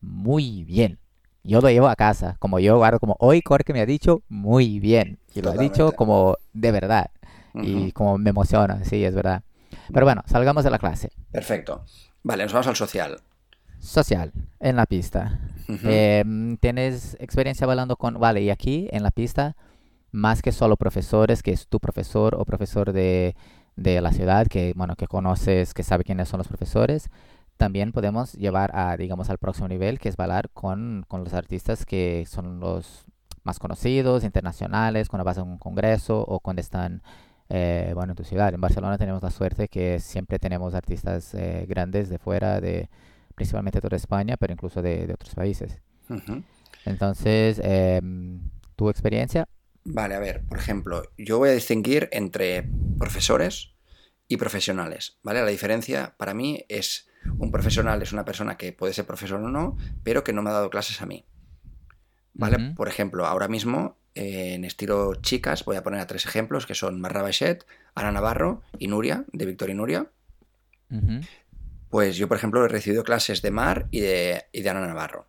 muy 0.00 0.64
bien, 0.64 0.98
yo 1.42 1.60
lo 1.60 1.68
llevo 1.68 1.88
a 1.88 1.96
casa, 1.96 2.36
como 2.38 2.58
yo 2.58 2.76
guardo 2.76 3.00
como 3.00 3.16
hoy 3.18 3.42
Corque 3.42 3.72
me 3.72 3.80
ha 3.80 3.86
dicho 3.86 4.22
muy 4.28 4.80
bien, 4.80 5.18
y 5.34 5.42
lo 5.42 5.50
ha 5.50 5.54
dicho 5.54 5.92
como 5.92 6.36
de 6.52 6.72
verdad, 6.72 7.10
y 7.54 7.92
como 7.92 8.18
me 8.18 8.30
emociona, 8.30 8.84
sí, 8.84 9.04
es 9.04 9.14
verdad. 9.14 9.42
Pero 9.92 10.06
bueno, 10.06 10.22
salgamos 10.26 10.64
de 10.64 10.70
la 10.70 10.78
clase. 10.78 11.10
Perfecto. 11.32 11.84
Vale, 12.22 12.44
nos 12.44 12.52
vamos 12.52 12.66
al 12.66 12.76
social. 12.76 13.20
Social, 13.78 14.32
en 14.60 14.76
la 14.76 14.86
pista. 14.86 15.40
Em, 15.68 16.56
¿Tienes 16.56 17.16
experiencia 17.20 17.66
bailando 17.66 17.96
con... 17.96 18.14
Vale, 18.18 18.42
y 18.42 18.50
aquí 18.50 18.88
en 18.90 19.02
la 19.02 19.10
pista, 19.10 19.56
más 20.12 20.42
que 20.42 20.52
solo 20.52 20.76
profesores, 20.76 21.42
que 21.42 21.52
es 21.52 21.68
tu 21.68 21.78
profesor 21.78 22.34
o 22.34 22.44
profesor 22.44 22.92
de, 22.92 23.36
de 23.76 24.00
la 24.00 24.12
ciudad, 24.12 24.46
que, 24.46 24.72
bueno, 24.76 24.96
que 24.96 25.06
conoces, 25.06 25.74
que 25.74 25.82
sabe 25.82 26.04
quiénes 26.04 26.28
son 26.28 26.38
los 26.38 26.48
profesores, 26.48 27.10
también 27.56 27.92
podemos 27.92 28.32
llevar 28.34 28.70
a, 28.74 28.96
digamos, 28.96 29.30
al 29.30 29.38
próximo 29.38 29.68
nivel, 29.68 29.98
que 29.98 30.08
es 30.08 30.16
bailar 30.16 30.48
con, 30.50 31.04
con 31.08 31.24
los 31.24 31.34
artistas 31.34 31.84
que 31.84 32.24
son 32.26 32.60
los 32.60 33.04
más 33.42 33.58
conocidos, 33.58 34.24
internacionales, 34.24 35.08
cuando 35.08 35.24
vas 35.24 35.38
a 35.38 35.42
un 35.42 35.58
congreso 35.58 36.20
o 36.20 36.40
cuando 36.40 36.60
están, 36.60 37.02
eh, 37.48 37.92
bueno, 37.94 38.12
en 38.12 38.16
tu 38.16 38.24
ciudad. 38.24 38.54
En 38.54 38.60
Barcelona 38.60 38.98
tenemos 38.98 39.22
la 39.22 39.30
suerte 39.30 39.68
que 39.68 40.00
siempre 40.00 40.38
tenemos 40.38 40.74
artistas 40.74 41.34
eh, 41.34 41.66
grandes 41.68 42.08
de 42.08 42.18
fuera, 42.18 42.60
de 42.60 42.88
principalmente 43.38 43.80
toda 43.80 43.96
España, 43.96 44.36
pero 44.36 44.52
incluso 44.52 44.82
de, 44.82 45.06
de 45.06 45.14
otros 45.14 45.32
países. 45.36 45.78
Entonces, 46.84 47.60
em, 47.62 48.40
¿tu 48.74 48.90
experiencia? 48.90 49.46
Vale, 49.84 50.16
a 50.16 50.18
ver, 50.18 50.42
por 50.48 50.58
ejemplo, 50.58 51.04
yo 51.16 51.38
voy 51.38 51.50
a 51.50 51.52
distinguir 51.52 52.08
entre 52.10 52.68
profesores 52.98 53.74
y 54.26 54.36
profesionales, 54.36 55.18
¿vale? 55.22 55.40
La 55.40 55.46
diferencia 55.46 56.16
para 56.18 56.34
mí 56.34 56.64
es 56.68 57.08
un 57.38 57.52
profesional 57.52 58.02
es 58.02 58.12
una 58.12 58.24
persona 58.24 58.56
que 58.56 58.72
puede 58.72 58.92
ser 58.92 59.06
profesor 59.06 59.40
o 59.40 59.48
no, 59.48 59.76
pero 60.02 60.24
que 60.24 60.32
no 60.32 60.42
me 60.42 60.50
ha 60.50 60.54
dado 60.54 60.70
clases 60.70 61.00
a 61.00 61.06
mí. 61.06 61.24
¿Vale? 62.34 62.74
Por 62.74 62.88
ejemplo, 62.88 63.26
ahora 63.26 63.48
mismo 63.48 63.98
en 64.14 64.64
estilo 64.64 65.14
chicas 65.16 65.64
voy 65.64 65.76
a 65.76 65.82
poner 65.82 66.00
a 66.00 66.06
tres 66.06 66.24
ejemplos 66.24 66.66
que 66.66 66.74
son 66.74 67.00
Marra 67.00 67.22
Baixet, 67.22 67.66
Ana 67.94 68.12
Navarro 68.12 68.62
y 68.78 68.88
Nuria, 68.88 69.24
de 69.32 69.46
Victoria 69.46 69.74
y 69.74 69.76
Nuria. 69.76 70.10
Pues 71.90 72.16
yo, 72.16 72.28
por 72.28 72.36
ejemplo, 72.36 72.64
he 72.64 72.68
recibido 72.68 73.04
clases 73.04 73.42
de 73.42 73.50
Mar 73.50 73.88
y 73.90 74.00
de, 74.00 74.44
Ana 74.68 74.86
Navarro. 74.86 75.26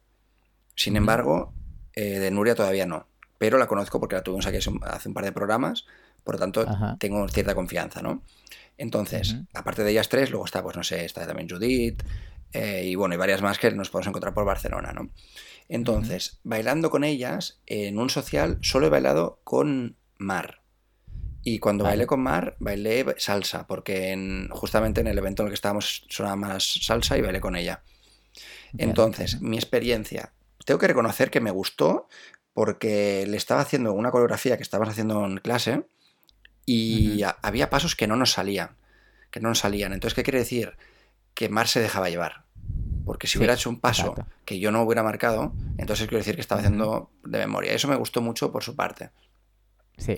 Sin 0.76 0.96
embargo, 0.96 1.54
eh, 1.94 2.20
de 2.20 2.32
Nuria 2.32 2.56
todavía 2.56 2.86
no. 2.86 3.08
Pero 3.38 3.58
la 3.58 3.68
conozco 3.68 4.00
porque 4.00 4.16
la 4.16 4.24
tuvimos 4.24 4.46
aquí 4.46 4.58
hace 4.58 5.08
un 5.08 5.14
par 5.14 5.24
de 5.24 5.32
programas, 5.32 5.86
por 6.24 6.36
lo 6.36 6.40
tanto 6.40 6.66
tengo 7.00 7.28
cierta 7.30 7.56
confianza, 7.56 8.02
¿no? 8.02 8.24
Entonces, 8.78 9.38
aparte 9.54 9.84
de 9.84 9.92
ellas 9.92 10.10
tres, 10.10 10.30
luego 10.30 10.46
está, 10.46 10.62
pues 10.64 10.76
no 10.76 10.84
sé, 10.84 11.04
está 11.06 11.26
también 11.26 11.50
Judith, 11.50 12.04
eh, 12.54 12.84
y 12.86 12.96
bueno, 12.96 13.14
hay 13.14 13.18
varias 13.18 13.42
más 13.42 13.60
que 13.60 13.72
nos 13.72 13.90
podemos 13.90 14.08
encontrar 14.08 14.34
por 14.34 14.46
Barcelona, 14.46 14.92
¿no? 14.94 15.10
Entonces, 15.68 16.40
bailando 16.44 16.90
con 16.90 17.04
ellas, 17.04 17.62
en 17.66 18.00
un 18.00 18.10
social 18.10 18.58
solo 18.62 18.88
he 18.88 18.90
bailado 18.90 19.42
con 19.44 19.98
Mar. 20.18 20.62
Y 21.50 21.60
cuando 21.60 21.84
bailé 21.84 22.06
con 22.06 22.22
Mar, 22.22 22.56
bailé 22.60 23.06
salsa, 23.18 23.66
porque 23.66 24.12
en, 24.12 24.50
justamente 24.50 25.02
en 25.02 25.08
el 25.08 25.18
evento 25.18 25.42
en 25.42 25.48
el 25.48 25.52
que 25.52 25.56
estábamos 25.56 26.06
sonaba 26.10 26.36
más 26.36 26.64
salsa 26.82 27.18
y 27.18 27.22
bailé 27.22 27.40
con 27.40 27.56
ella. 27.56 27.82
Entonces, 28.78 29.42
mi 29.42 29.58
experiencia, 29.58 30.34
tengo 30.66 30.80
que 30.80 30.88
reconocer 30.88 31.32
que 31.32 31.42
me 31.42 31.52
gustó 31.52 32.08
porque 32.54 33.26
le 33.28 33.38
estaba 33.38 33.62
haciendo 33.62 33.94
una 33.94 34.12
coreografía 34.12 34.58
que 34.58 34.64
estábamos 34.64 34.92
haciendo 34.92 35.26
en 35.26 35.38
clase 35.38 35.86
y 36.66 37.24
había 37.42 37.70
pasos 37.70 37.96
que 37.96 38.06
no 38.06 38.16
nos 38.16 38.32
salían, 38.32 38.78
que 39.32 39.40
no 39.40 39.50
nos 39.50 39.60
salían. 39.60 39.94
Entonces, 39.94 40.14
¿qué 40.14 40.24
quiere 40.24 40.40
decir? 40.40 40.78
que 41.40 41.48
Mar 41.48 41.70
se 41.70 41.80
dejaba 41.80 42.10
llevar. 42.10 42.44
Porque 43.06 43.26
si 43.26 43.32
Sí, 43.34 43.38
hubiera 43.38 43.54
hecho 43.54 43.70
un 43.70 43.80
paso 43.80 44.10
exacto. 44.10 44.26
que 44.44 44.60
yo 44.60 44.72
no 44.72 44.82
hubiera 44.84 45.04
marcado, 45.04 45.54
entonces 45.78 46.06
quiero 46.08 46.18
decir 46.20 46.36
que 46.36 46.42
estaba 46.42 46.60
haciendo 46.60 47.10
de 47.24 47.38
memoria. 47.40 47.72
Eso 47.72 47.88
me 47.88 47.96
gustó 47.96 48.22
mucho 48.22 48.52
por 48.52 48.62
su 48.62 48.76
parte. 48.76 49.12
Sí. 49.98 50.18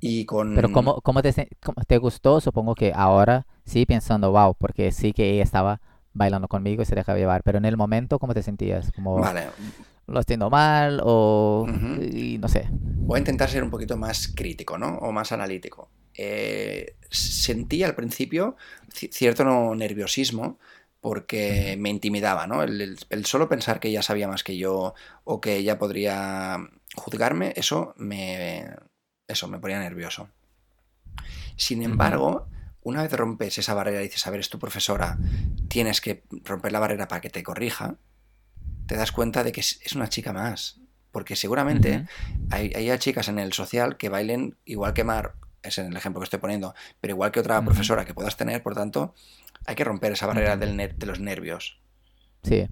Y 0.00 0.24
con... 0.26 0.48
Pero 0.52 0.68
¿cómo, 0.70 1.00
cómo 1.02 1.22
te, 1.22 1.32
cómo 1.62 1.84
te 1.86 1.98
gustó? 1.98 2.40
Supongo 2.40 2.74
que 2.74 2.92
ahora 2.94 3.46
sí 3.64 3.86
pensando, 3.86 4.32
wow, 4.32 4.54
porque 4.58 4.92
sí 4.92 5.12
que 5.12 5.30
ella 5.32 5.42
estaba 5.44 5.80
bailando 6.14 6.48
conmigo 6.48 6.82
y 6.82 6.86
se 6.86 6.94
dejaba 6.96 7.18
llevar. 7.18 7.42
Pero 7.44 7.58
en 7.58 7.64
el 7.64 7.76
momento, 7.76 8.18
¿cómo 8.18 8.34
te 8.34 8.42
sentías? 8.42 8.90
Como 8.92 9.20
Vale, 9.22 9.50
lo 10.06 10.20
haciendo 10.20 10.50
mal 10.50 11.00
o 11.04 11.68
y 12.12 12.38
no 12.38 12.48
sé. 12.48 12.68
voy 13.06 13.16
a 13.16 13.20
intentar 13.20 13.50
ser 13.50 13.62
un 13.64 13.70
poquito 13.70 13.96
más 13.96 14.28
crítico, 14.28 14.78
¿no? 14.78 14.98
O 14.98 15.12
más 15.12 15.32
analítico. 15.32 15.90
Eh, 16.14 16.96
sentí 17.10 17.82
al 17.82 17.94
principio 17.94 18.56
ci- 18.92 19.10
cierto 19.12 19.44
no- 19.44 19.74
nerviosismo 19.74 20.58
porque 21.00 21.76
me 21.78 21.90
intimidaba, 21.90 22.46
¿no? 22.46 22.62
El, 22.62 22.80
el- 22.80 22.98
el 23.10 23.24
solo 23.26 23.48
pensar 23.48 23.78
que 23.80 23.88
ella 23.88 24.02
sabía 24.02 24.28
más 24.28 24.42
que 24.44 24.56
yo 24.58 24.94
o 25.24 25.40
que 25.40 25.56
ella 25.56 25.78
podría 25.78 26.58
juzgarme, 26.96 27.52
eso 27.56 27.94
me, 27.96 28.66
eso 29.28 29.48
me 29.48 29.58
ponía 29.60 29.78
nervioso. 29.78 30.30
Sin 31.56 31.82
embargo, 31.82 32.48
una 32.82 33.02
vez 33.02 33.12
rompes 33.12 33.58
esa 33.58 33.74
barrera 33.74 34.00
y 34.00 34.04
dices, 34.04 34.26
a 34.26 34.30
ver, 34.30 34.40
es 34.40 34.48
tu 34.48 34.58
profesora, 34.58 35.20
tienes 35.68 36.00
que 36.00 36.24
romper 36.44 36.72
la 36.72 36.80
barrera 36.80 37.08
para 37.08 37.20
que 37.20 37.30
te 37.30 37.42
corrija, 37.42 37.96
te 38.86 38.96
das 38.96 39.12
cuenta 39.12 39.44
de 39.44 39.52
que 39.52 39.62
es 39.62 39.94
una 39.94 40.08
chica 40.10 40.32
más. 40.34 40.80
Porque 41.12 41.36
seguramente 41.36 42.04
hay, 42.50 42.72
hay 42.74 42.98
chicas 42.98 43.28
en 43.28 43.38
el 43.38 43.52
social 43.54 43.96
que 43.98 44.10
bailen 44.10 44.56
igual 44.64 44.94
que 44.94 45.04
Mar, 45.04 45.36
es 45.62 45.78
en 45.78 45.86
el 45.88 45.96
ejemplo 45.96 46.20
que 46.20 46.24
estoy 46.24 46.40
poniendo, 46.40 46.74
pero 47.00 47.14
igual 47.14 47.32
que 47.32 47.40
otra 47.40 47.64
profesora 47.64 48.04
que 48.06 48.14
puedas 48.14 48.36
tener, 48.36 48.62
por 48.62 48.74
tanto, 48.74 49.14
hay 49.66 49.76
que 49.76 49.84
romper 49.84 50.12
esa 50.12 50.26
barrera 50.26 50.56
del 50.56 50.76
ner- 50.76 50.96
de 50.96 51.06
los 51.06 51.20
nervios, 51.20 51.80
Sí, 52.42 52.68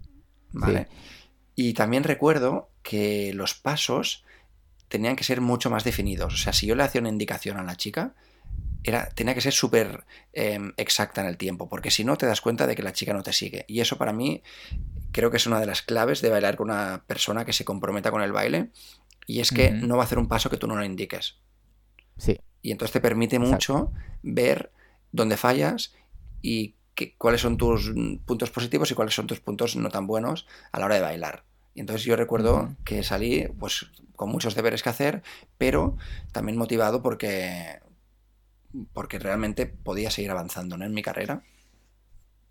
¿vale? 0.52 0.88
Y 1.56 1.74
también 1.74 2.04
recuerdo 2.04 2.70
que 2.84 3.32
los 3.34 3.54
pasos 3.54 4.25
tenían 4.88 5.16
que 5.16 5.24
ser 5.24 5.40
mucho 5.40 5.70
más 5.70 5.84
definidos. 5.84 6.34
O 6.34 6.36
sea, 6.36 6.52
si 6.52 6.66
yo 6.66 6.74
le 6.74 6.82
hacía 6.82 7.00
una 7.00 7.10
indicación 7.10 7.56
a 7.58 7.62
la 7.62 7.76
chica, 7.76 8.14
era, 8.84 9.08
tenía 9.10 9.34
que 9.34 9.40
ser 9.40 9.52
súper 9.52 10.04
eh, 10.32 10.60
exacta 10.76 11.20
en 11.20 11.26
el 11.26 11.36
tiempo, 11.36 11.68
porque 11.68 11.90
si 11.90 12.04
no 12.04 12.16
te 12.16 12.26
das 12.26 12.40
cuenta 12.40 12.66
de 12.66 12.76
que 12.76 12.82
la 12.82 12.92
chica 12.92 13.12
no 13.12 13.22
te 13.22 13.32
sigue. 13.32 13.64
Y 13.68 13.80
eso 13.80 13.98
para 13.98 14.12
mí 14.12 14.42
creo 15.12 15.30
que 15.30 15.38
es 15.38 15.46
una 15.46 15.60
de 15.60 15.66
las 15.66 15.82
claves 15.82 16.20
de 16.20 16.30
bailar 16.30 16.56
con 16.56 16.70
una 16.70 17.02
persona 17.06 17.44
que 17.44 17.52
se 17.52 17.64
comprometa 17.64 18.10
con 18.10 18.22
el 18.22 18.32
baile, 18.32 18.70
y 19.26 19.40
es 19.40 19.50
que 19.50 19.72
no 19.72 19.96
va 19.96 20.02
a 20.02 20.06
hacer 20.06 20.18
un 20.18 20.28
paso 20.28 20.50
que 20.50 20.56
tú 20.56 20.68
no 20.68 20.78
le 20.78 20.86
indiques. 20.86 21.36
sí, 22.16 22.38
Y 22.62 22.70
entonces 22.70 22.92
te 22.92 23.00
permite 23.00 23.36
Exacto. 23.36 23.52
mucho 23.52 23.92
ver 24.22 24.70
dónde 25.10 25.36
fallas 25.36 25.94
y 26.42 26.76
cuáles 27.18 27.40
son 27.40 27.56
tus 27.56 27.92
mm, 27.94 28.18
puntos 28.18 28.50
positivos 28.50 28.90
y 28.90 28.94
cuáles 28.94 29.14
son 29.14 29.26
tus 29.26 29.40
puntos 29.40 29.74
no 29.76 29.88
tan 29.90 30.06
buenos 30.06 30.46
a 30.70 30.78
la 30.78 30.86
hora 30.86 30.94
de 30.94 31.00
bailar. 31.00 31.44
Y 31.76 31.80
entonces 31.82 32.04
yo 32.06 32.16
recuerdo 32.16 32.74
que 32.84 33.04
salí 33.04 33.48
pues 33.60 33.86
con 34.16 34.30
muchos 34.30 34.56
deberes 34.56 34.82
que 34.82 34.90
hacer, 34.90 35.22
pero 35.58 35.98
también 36.32 36.58
motivado 36.58 37.02
porque 37.02 37.80
porque 38.92 39.18
realmente 39.18 39.66
podía 39.66 40.10
seguir 40.10 40.30
avanzando 40.30 40.76
¿no? 40.76 40.84
en 40.84 40.92
mi 40.94 41.02
carrera. 41.02 41.42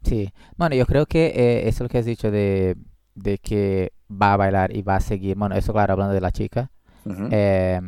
sí. 0.03 0.31
Bueno, 0.57 0.75
yo 0.75 0.85
creo 0.85 1.05
que 1.05 1.27
eh, 1.27 1.67
eso 1.67 1.77
es 1.77 1.81
lo 1.81 1.89
que 1.89 1.97
has 1.99 2.05
dicho 2.05 2.31
de, 2.31 2.77
de 3.15 3.37
que 3.37 3.93
va 4.11 4.33
a 4.33 4.37
bailar 4.37 4.75
y 4.75 4.81
va 4.81 4.95
a 4.97 4.99
seguir. 5.01 5.37
Bueno, 5.37 5.55
eso 5.55 5.73
claro, 5.73 5.93
hablando 5.93 6.13
de 6.13 6.21
la 6.21 6.31
chica. 6.31 6.71
Ujú. 7.05 7.25
Eh, 7.29 7.81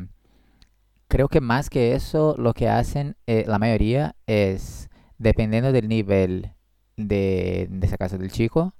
creo 1.07 1.27
que 1.29 1.41
más 1.41 1.69
que 1.69 1.93
eso, 1.95 2.35
lo 2.37 2.53
que 2.53 2.69
hacen 2.69 3.15
eh, 3.27 3.45
la 3.47 3.59
mayoría 3.59 4.15
es, 4.25 4.89
dependiendo 5.17 5.71
del 5.71 5.87
nivel 5.87 6.53
de, 6.97 7.63
en 7.63 7.83
ese 7.83 7.97
caso 7.97 8.17
del 8.17 8.31
chico, 8.31 8.73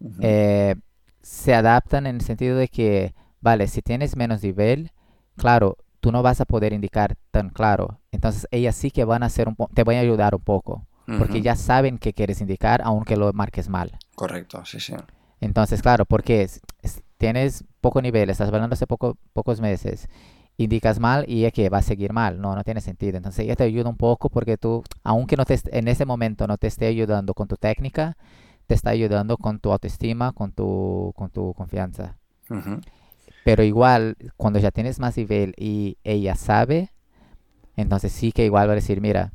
Ujú. 0.00 0.22
eh, 0.22 0.74
se 1.22 1.54
adaptan 1.54 2.06
en 2.06 2.16
el 2.16 2.20
sentido 2.22 2.56
de 2.56 2.68
que, 2.68 3.14
vale, 3.40 3.66
si 3.68 3.82
tienes 3.82 4.16
menos 4.16 4.42
nivel, 4.42 4.90
claro, 5.36 5.76
tú 6.00 6.12
no 6.12 6.22
vas 6.22 6.40
a 6.40 6.44
poder 6.46 6.72
indicar 6.72 7.16
tan 7.30 7.50
claro. 7.50 7.98
Entonces 8.12 8.46
ellas 8.50 8.74
sí 8.76 8.90
que 8.90 9.04
van 9.04 9.22
a 9.22 9.26
hacer 9.26 9.48
un 9.48 9.56
po- 9.56 9.68
te 9.74 9.84
van 9.84 9.96
a 9.96 10.00
ayudar 10.00 10.34
un 10.34 10.40
poco, 10.42 10.86
porque 11.18 11.42
ya 11.42 11.56
saben 11.56 11.98
qué 11.98 12.12
quieres 12.12 12.40
indicar, 12.40 12.80
aunque 12.84 13.16
lo 13.16 13.32
marques 13.32 13.68
mal. 13.68 13.98
Correcto, 14.14 14.64
sí, 14.64 14.80
sí. 14.80 14.94
Entonces, 15.40 15.82
claro, 15.82 16.04
porque 16.04 16.42
es- 16.42 16.60
es- 16.82 17.02
tienes 17.18 17.64
poco 17.80 18.02
nivel, 18.02 18.30
estás 18.30 18.50
bailando 18.50 18.74
hace 18.74 18.86
poco, 18.86 19.16
pocos 19.32 19.60
meses, 19.60 20.08
indicas 20.56 20.98
mal 21.00 21.24
y 21.28 21.44
es 21.46 21.52
que 21.52 21.70
va 21.70 21.78
a 21.78 21.82
seguir 21.82 22.12
mal, 22.12 22.40
no, 22.40 22.54
no 22.54 22.64
tiene 22.64 22.80
sentido. 22.82 23.16
Entonces 23.16 23.44
ella 23.44 23.56
te 23.56 23.64
ayuda 23.64 23.88
un 23.88 23.96
poco 23.96 24.28
porque 24.28 24.58
tú, 24.58 24.82
aunque 25.02 25.36
no 25.36 25.44
te, 25.46 25.58
en 25.72 25.88
ese 25.88 26.04
momento 26.04 26.46
no 26.46 26.58
te 26.58 26.66
esté 26.66 26.86
ayudando 26.86 27.32
con 27.34 27.48
tu 27.48 27.56
técnica, 27.56 28.16
te 28.70 28.74
está 28.74 28.90
ayudando 28.90 29.36
con 29.36 29.58
tu 29.58 29.72
autoestima, 29.72 30.30
con 30.30 30.52
tu, 30.52 31.12
con 31.16 31.28
tu 31.28 31.54
confianza. 31.54 32.16
Ujú. 32.48 32.80
Pero 33.44 33.64
igual, 33.64 34.16
cuando 34.36 34.60
ya 34.60 34.70
tienes 34.70 35.00
más 35.00 35.16
nivel 35.16 35.54
y 35.56 35.98
ella 36.04 36.36
sabe, 36.36 36.92
entonces 37.74 38.12
sí 38.12 38.30
que 38.30 38.44
igual 38.44 38.68
va 38.68 38.72
a 38.74 38.76
decir, 38.76 39.00
mira, 39.00 39.32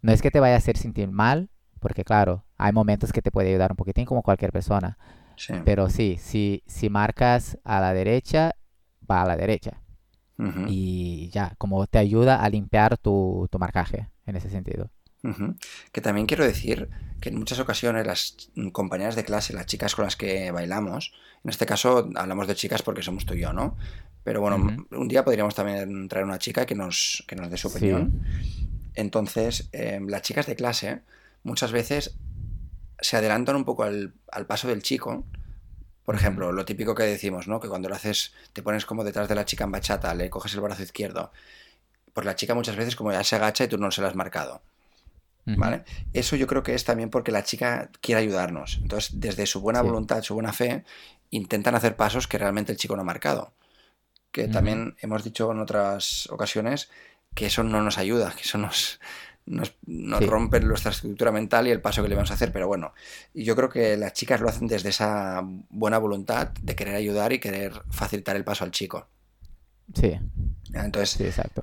no 0.00 0.10
es 0.10 0.22
que 0.22 0.30
te 0.30 0.40
vaya 0.40 0.54
a 0.54 0.56
hacer 0.56 0.78
sentir 0.78 1.10
mal, 1.10 1.50
porque 1.80 2.02
claro, 2.02 2.46
hay 2.56 2.72
momentos 2.72 3.12
que 3.12 3.20
te 3.20 3.30
puede 3.30 3.50
ayudar 3.50 3.72
un 3.72 3.76
poquitín 3.76 4.06
como 4.06 4.22
cualquier 4.22 4.52
persona. 4.52 4.96
Sí. 5.36 5.52
Pero 5.66 5.90
sí, 5.90 6.16
si, 6.18 6.62
si 6.66 6.88
marcas 6.88 7.58
a 7.64 7.78
la 7.78 7.92
derecha, 7.92 8.52
va 9.10 9.20
a 9.20 9.26
la 9.26 9.36
derecha. 9.36 9.82
Ujú. 10.38 10.64
Y 10.68 11.28
ya, 11.28 11.52
como 11.58 11.86
te 11.86 11.98
ayuda 11.98 12.42
a 12.42 12.48
limpiar 12.48 12.96
tu, 12.96 13.48
tu 13.50 13.58
marcaje 13.58 14.08
en 14.24 14.36
ese 14.36 14.48
sentido. 14.48 14.88
Que 15.92 16.00
también 16.00 16.26
quiero 16.26 16.44
decir 16.44 16.88
que 17.20 17.28
en 17.28 17.38
muchas 17.38 17.58
ocasiones 17.60 18.06
las 18.06 18.36
compañeras 18.72 19.14
de 19.14 19.24
clase, 19.24 19.52
las 19.52 19.66
chicas 19.66 19.94
con 19.94 20.04
las 20.04 20.16
que 20.16 20.50
bailamos, 20.50 21.12
en 21.44 21.50
este 21.50 21.66
caso 21.66 22.10
hablamos 22.16 22.48
de 22.48 22.54
chicas 22.56 22.82
porque 22.82 23.02
somos 23.02 23.24
tú 23.24 23.34
y 23.34 23.40
yo, 23.40 23.52
¿no? 23.52 23.76
Pero 24.24 24.40
bueno, 24.40 24.56
un 24.90 25.08
día 25.08 25.24
podríamos 25.24 25.54
también 25.54 26.08
traer 26.08 26.24
una 26.26 26.38
chica 26.38 26.66
que 26.66 26.74
nos, 26.74 27.24
que 27.26 27.36
nos 27.36 27.50
dé 27.50 27.56
su 27.56 27.68
Sí. 27.68 27.76
opinión. 27.78 28.24
Entonces, 28.94 29.68
eh, 29.72 30.00
las 30.06 30.22
chicas 30.22 30.46
de 30.46 30.56
clase 30.56 31.00
muchas 31.44 31.72
veces 31.72 32.14
se 33.00 33.16
adelantan 33.16 33.56
un 33.56 33.64
poco 33.64 33.82
al, 33.84 34.12
al 34.30 34.46
paso 34.46 34.68
del 34.68 34.82
chico. 34.82 35.24
Por 36.04 36.14
ejemplo, 36.16 36.52
lo 36.52 36.64
típico 36.64 36.94
que 36.94 37.04
decimos, 37.04 37.46
¿no? 37.48 37.60
Que 37.60 37.68
cuando 37.68 37.88
lo 37.88 37.94
haces, 37.94 38.32
te 38.52 38.62
pones 38.62 38.84
como 38.86 39.02
detrás 39.04 39.28
de 39.28 39.34
la 39.36 39.44
chica 39.44 39.64
en 39.64 39.72
bachata, 39.72 40.14
le 40.14 40.30
coges 40.30 40.54
el 40.54 40.60
brazo 40.60 40.82
izquierdo. 40.82 41.32
Pues 42.12 42.26
la 42.26 42.34
chica 42.36 42.54
muchas 42.54 42.76
veces 42.76 42.96
como 42.96 43.12
ya 43.12 43.24
se 43.24 43.36
agacha 43.36 43.64
y 43.64 43.68
tú 43.68 43.78
no 43.78 43.90
se 43.90 44.02
la 44.02 44.08
has 44.08 44.14
marcado. 44.16 44.62
¿Vale? 45.44 45.82
Eso 46.12 46.36
yo 46.36 46.46
creo 46.46 46.62
que 46.62 46.74
es 46.74 46.84
también 46.84 47.10
porque 47.10 47.32
la 47.32 47.42
chica 47.42 47.90
quiere 48.00 48.20
ayudarnos. 48.20 48.78
Entonces, 48.80 49.18
desde 49.20 49.46
su 49.46 49.60
buena 49.60 49.80
Sí. 49.80 49.86
voluntad, 49.86 50.22
su 50.22 50.34
buena 50.34 50.52
fe, 50.52 50.84
intentan 51.30 51.74
hacer 51.74 51.96
pasos 51.96 52.28
que 52.28 52.38
realmente 52.38 52.70
el 52.70 52.78
chico 52.78 52.94
no 52.94 53.02
ha 53.02 53.04
marcado. 53.04 53.52
Que 54.30 54.46
también 54.48 54.94
hemos 55.00 55.24
dicho 55.24 55.50
en 55.50 55.58
otras 55.58 56.28
ocasiones 56.30 56.90
que 57.34 57.46
eso 57.46 57.64
no 57.64 57.82
nos 57.82 57.98
ayuda, 57.98 58.32
que 58.36 58.42
eso 58.42 58.56
nos, 58.56 59.00
nos, 59.44 59.74
nos 59.84 60.20
Sí. 60.20 60.26
rompe 60.26 60.60
nuestra 60.60 60.92
estructura 60.92 61.32
mental 61.32 61.66
y 61.66 61.70
el 61.70 61.80
paso 61.80 62.02
que 62.02 62.08
le 62.08 62.14
vamos 62.14 62.30
a 62.30 62.34
hacer. 62.34 62.52
Pero 62.52 62.68
bueno, 62.68 62.94
yo 63.34 63.56
creo 63.56 63.68
que 63.68 63.96
las 63.96 64.12
chicas 64.12 64.40
lo 64.40 64.48
hacen 64.48 64.68
desde 64.68 64.90
esa 64.90 65.42
buena 65.70 65.98
voluntad 65.98 66.52
de 66.62 66.76
querer 66.76 66.94
ayudar 66.94 67.32
y 67.32 67.40
querer 67.40 67.82
facilitar 67.90 68.36
el 68.36 68.44
paso 68.44 68.62
al 68.64 68.70
chico. 68.70 69.08
Sí, 69.94 70.18
Entonces, 70.74 71.10
sí, 71.10 71.24
exacto. 71.24 71.62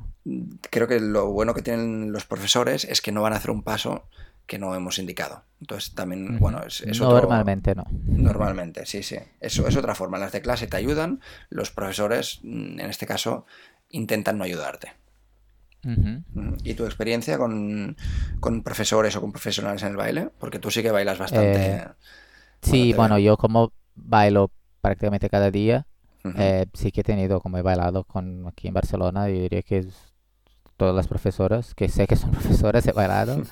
creo 0.70 0.88
que 0.88 1.00
lo 1.00 1.28
bueno 1.32 1.54
que 1.54 1.62
tienen 1.62 2.12
los 2.12 2.26
profesores 2.26 2.86
es 2.86 3.02
que 3.02 3.12
no 3.12 3.22
van 3.22 3.34
a 3.34 3.38
hacer 3.38 3.52
un 3.52 3.64
paso 3.64 4.04
que 4.46 4.58
no 4.60 4.74
hemos 4.76 4.98
indicado. 5.00 5.44
Entonces 5.62 5.94
también, 5.94 6.40
bueno, 6.40 6.62
es, 6.66 6.82
es 6.82 7.00
otro- 7.02 7.22
Normalmente 7.22 7.76
no. 7.76 7.86
Normalmente, 8.08 8.86
sí, 8.86 9.04
sí. 9.04 9.18
Eso 9.40 9.68
es 9.68 9.76
otra 9.76 9.94
forma. 9.96 10.18
Las 10.18 10.32
de 10.32 10.42
clase 10.42 10.68
te 10.68 10.78
ayudan, 10.78 11.22
los 11.50 11.70
profesores, 11.72 12.40
mm, 12.44 12.80
en 12.80 12.90
este 12.90 13.06
caso, 13.06 13.46
intentan 13.90 14.38
no 14.38 14.44
ayudarte. 14.44 14.94
¿Y 16.64 16.74
tu 16.74 16.84
experiencia 16.86 17.38
con, 17.38 17.96
con 18.40 18.64
profesores 18.64 19.16
o 19.16 19.22
con 19.22 19.32
profesionales 19.32 19.82
en 19.84 19.90
el 19.90 19.96
baile? 19.98 20.30
Porque 20.40 20.60
tú 20.60 20.70
sí 20.72 20.82
que 20.82 20.92
bailas 20.92 21.18
bastante. 21.20 21.72
Eh, 21.72 21.88
Sí, 22.62 22.92
bueno, 22.98 23.18
yo 23.18 23.38
como 23.38 23.72
bailo 23.96 24.52
prácticamente 24.82 25.30
cada 25.30 25.50
día, 25.52 25.88
Ujú. 26.30 26.38
eh, 26.40 26.66
sí 26.74 26.92
que 26.92 27.02
he 27.02 27.04
tenido, 27.04 27.42
como 27.42 27.58
he 27.58 27.62
bailado 27.62 28.04
con 28.04 28.48
aquí 28.48 28.68
en 28.68 28.74
Barcelona, 28.74 29.30
yo 29.30 29.42
diría 29.42 29.62
que 29.64 29.86
todas 30.78 30.96
las 30.96 31.08
profesoras, 31.08 31.74
que 31.76 31.90
sé 31.90 32.08
que 32.08 32.16
son 32.16 32.32
profesoras, 32.38 32.86
he 32.88 32.92
bailado. 32.94 33.38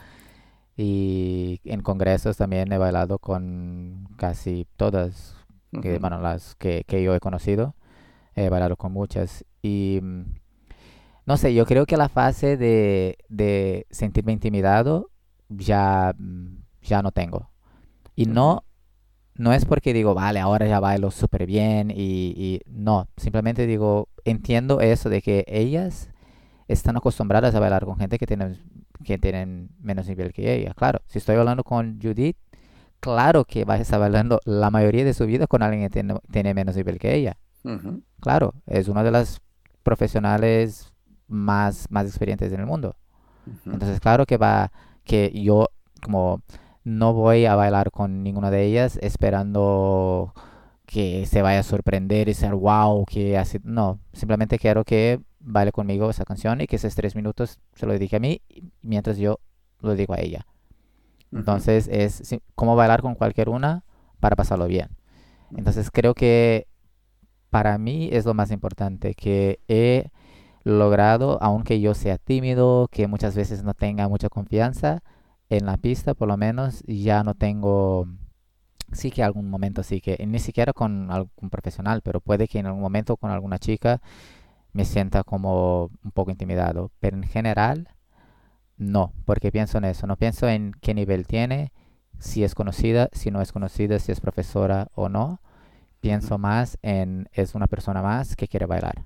Y 0.79 1.59
en 1.63 1.81
congresos 1.81 2.37
también 2.37 2.71
he 2.71 2.77
bailado 2.77 3.17
con 3.17 4.07
casi 4.15 4.67
todas, 4.77 5.35
que, 5.81 5.93
Ujú. 5.93 5.99
bueno, 6.01 6.21
las 6.21 6.55
que, 6.55 6.83
que 6.87 7.01
yo 7.01 7.15
he 7.15 7.19
conocido. 7.19 7.73
He 8.35 8.49
bailado 8.49 8.75
con 8.77 8.91
muchas. 8.93 9.43
Y 9.63 9.99
mm, 10.03 10.23
no 11.25 11.37
sé, 11.37 11.53
yo 11.53 11.65
creo 11.65 11.85
que 11.87 11.97
la 11.97 12.09
fase 12.09 12.57
de, 12.57 13.17
de 13.27 13.87
sentirme 13.89 14.33
intimidado 14.33 15.09
ya, 15.49 16.13
mm, 16.17 16.57
ya 16.83 17.01
no 17.01 17.11
tengo. 17.11 17.49
Y 18.15 18.27
no, 18.27 18.63
no 19.37 19.53
es 19.53 19.65
porque 19.65 19.93
digo, 19.93 20.13
vale, 20.13 20.39
ahora 20.39 20.67
ya 20.67 20.79
bailo 20.79 21.11
súper 21.11 21.45
bien 21.45 21.91
y, 21.91 22.33
y 22.35 22.61
no, 22.67 23.07
simplemente 23.17 23.65
digo, 23.67 24.09
entiendo 24.25 24.81
eso 24.81 25.09
de 25.09 25.21
que 25.21 25.45
ellas 25.47 26.09
están 26.67 26.97
acostumbradas 26.97 27.55
a 27.55 27.59
bailar 27.59 27.85
con 27.85 27.97
gente 27.97 28.17
que 28.17 28.27
tienen, 28.27 28.59
que 29.03 29.17
tienen 29.17 29.69
menos 29.79 30.07
nivel 30.07 30.33
que 30.33 30.53
ella. 30.53 30.73
Claro, 30.73 31.01
si 31.07 31.19
estoy 31.19 31.35
hablando 31.35 31.63
con 31.63 31.99
Judith 32.01 32.37
claro 32.99 33.45
que 33.45 33.65
va 33.65 33.75
a 33.75 33.77
estar 33.77 33.99
bailando 33.99 34.39
la 34.45 34.71
mayoría 34.71 35.05
de 35.05 35.13
su 35.13 35.25
vida 35.25 35.47
con 35.47 35.63
alguien 35.63 35.83
que 35.83 35.89
tiene, 35.89 36.15
tiene 36.31 36.53
menos 36.53 36.75
nivel 36.75 36.99
que 36.99 37.15
ella. 37.15 37.37
Claro, 38.21 38.53
es 38.65 38.87
una 38.87 39.03
de 39.03 39.11
las 39.11 39.41
profesionales 39.83 40.93
más, 41.27 41.87
más 41.89 42.05
experientes 42.05 42.51
en 42.53 42.61
el 42.61 42.65
mundo. 42.65 42.95
Entonces, 43.65 43.99
claro 43.99 44.25
que 44.25 44.37
va, 44.37 44.71
que 45.03 45.31
yo 45.33 45.67
como 46.01 46.41
no 46.87 47.11
voy 47.11 47.45
a 47.45 47.55
bailar 47.55 47.91
con 47.91 48.23
ninguna 48.23 48.49
de 48.49 48.63
ellas 48.63 48.97
esperando 49.01 50.33
que 50.85 51.25
se 51.25 51.41
vaya 51.41 51.59
a 51.59 51.63
sorprender 51.63 52.29
y 52.29 52.33
ser 52.33 52.55
wow, 52.55 53.03
que 53.05 53.37
así, 53.37 53.59
no, 53.63 53.99
simplemente 54.13 54.57
quiero 54.57 54.85
que 54.85 55.19
baile 55.41 55.73
conmigo 55.73 56.09
esa 56.09 56.23
canción 56.23 56.61
y 56.61 56.67
que 56.67 56.77
esos 56.77 56.95
tres 56.95 57.13
minutos 57.13 57.59
se 57.73 57.85
lo 57.85 57.91
dedique 57.91 58.15
a 58.15 58.21
mí 58.21 58.41
mientras 58.81 59.17
yo 59.17 59.41
lo 59.81 59.95
digo 59.95 60.13
a 60.13 60.21
ella. 60.21 60.47
Entonces 61.33 61.89
es 61.91 62.23
como 62.55 62.77
bailar 62.77 63.01
con 63.01 63.15
cualquier 63.15 63.49
una 63.49 63.83
para 64.21 64.37
pasarlo 64.37 64.67
bien. 64.67 64.87
Entonces 65.57 65.91
creo 65.91 66.13
que 66.13 66.67
para 67.49 67.77
mí 67.77 68.07
es 68.13 68.25
lo 68.25 68.33
más 68.33 68.49
importante, 68.49 69.13
que 69.13 69.59
he 69.67 70.09
logrado, 70.63 71.37
aunque 71.41 71.81
yo 71.81 71.93
sea 71.93 72.17
tímido, 72.17 72.87
que 72.89 73.07
muchas 73.07 73.35
veces 73.35 73.61
no 73.63 73.73
tenga 73.73 74.07
mucha 74.07 74.29
confianza, 74.29 75.03
en 75.49 75.65
la 75.65 75.77
pista 75.77 76.13
por 76.13 76.27
lo 76.27 76.37
menos 76.37 76.83
ya 76.87 77.23
no 77.23 77.35
tengo, 77.35 78.07
sí 78.93 79.11
que 79.11 79.23
algún 79.23 79.49
momento 79.49 79.83
sí 79.83 80.01
que, 80.01 80.23
ni 80.27 80.39
siquiera 80.39 80.73
con 80.73 81.11
algún 81.11 81.49
profesional, 81.51 82.01
pero 82.03 82.21
puede 82.21 82.47
que 82.47 82.59
en 82.59 82.67
algún 82.67 82.81
momento 82.81 83.17
con 83.17 83.31
alguna 83.31 83.59
chica 83.59 84.01
me 84.73 84.85
sienta 84.85 85.23
como 85.23 85.91
un 86.03 86.11
poco 86.11 86.31
intimidado, 86.31 86.91
pero 86.99 87.17
en 87.17 87.23
general 87.23 87.89
no, 88.77 89.13
porque 89.25 89.51
pienso 89.51 89.77
en 89.79 89.85
eso, 89.85 90.07
no 90.07 90.17
pienso 90.17 90.47
en 90.49 90.73
qué 90.81 90.93
nivel 90.93 91.27
tiene, 91.27 91.71
si 92.19 92.43
es 92.43 92.55
conocida, 92.55 93.09
si 93.13 93.31
no 93.31 93.41
es 93.41 93.51
conocida, 93.51 93.99
si 93.99 94.11
es 94.11 94.21
profesora 94.21 94.89
o 94.95 95.09
no. 95.09 95.41
Pienso 96.01 96.37
más 96.37 96.77
en 96.83 97.29
es 97.33 97.55
una 97.55 97.67
persona 97.67 98.01
más 98.03 98.35
que 98.35 98.47
quiere 98.47 98.65
bailar. 98.67 99.05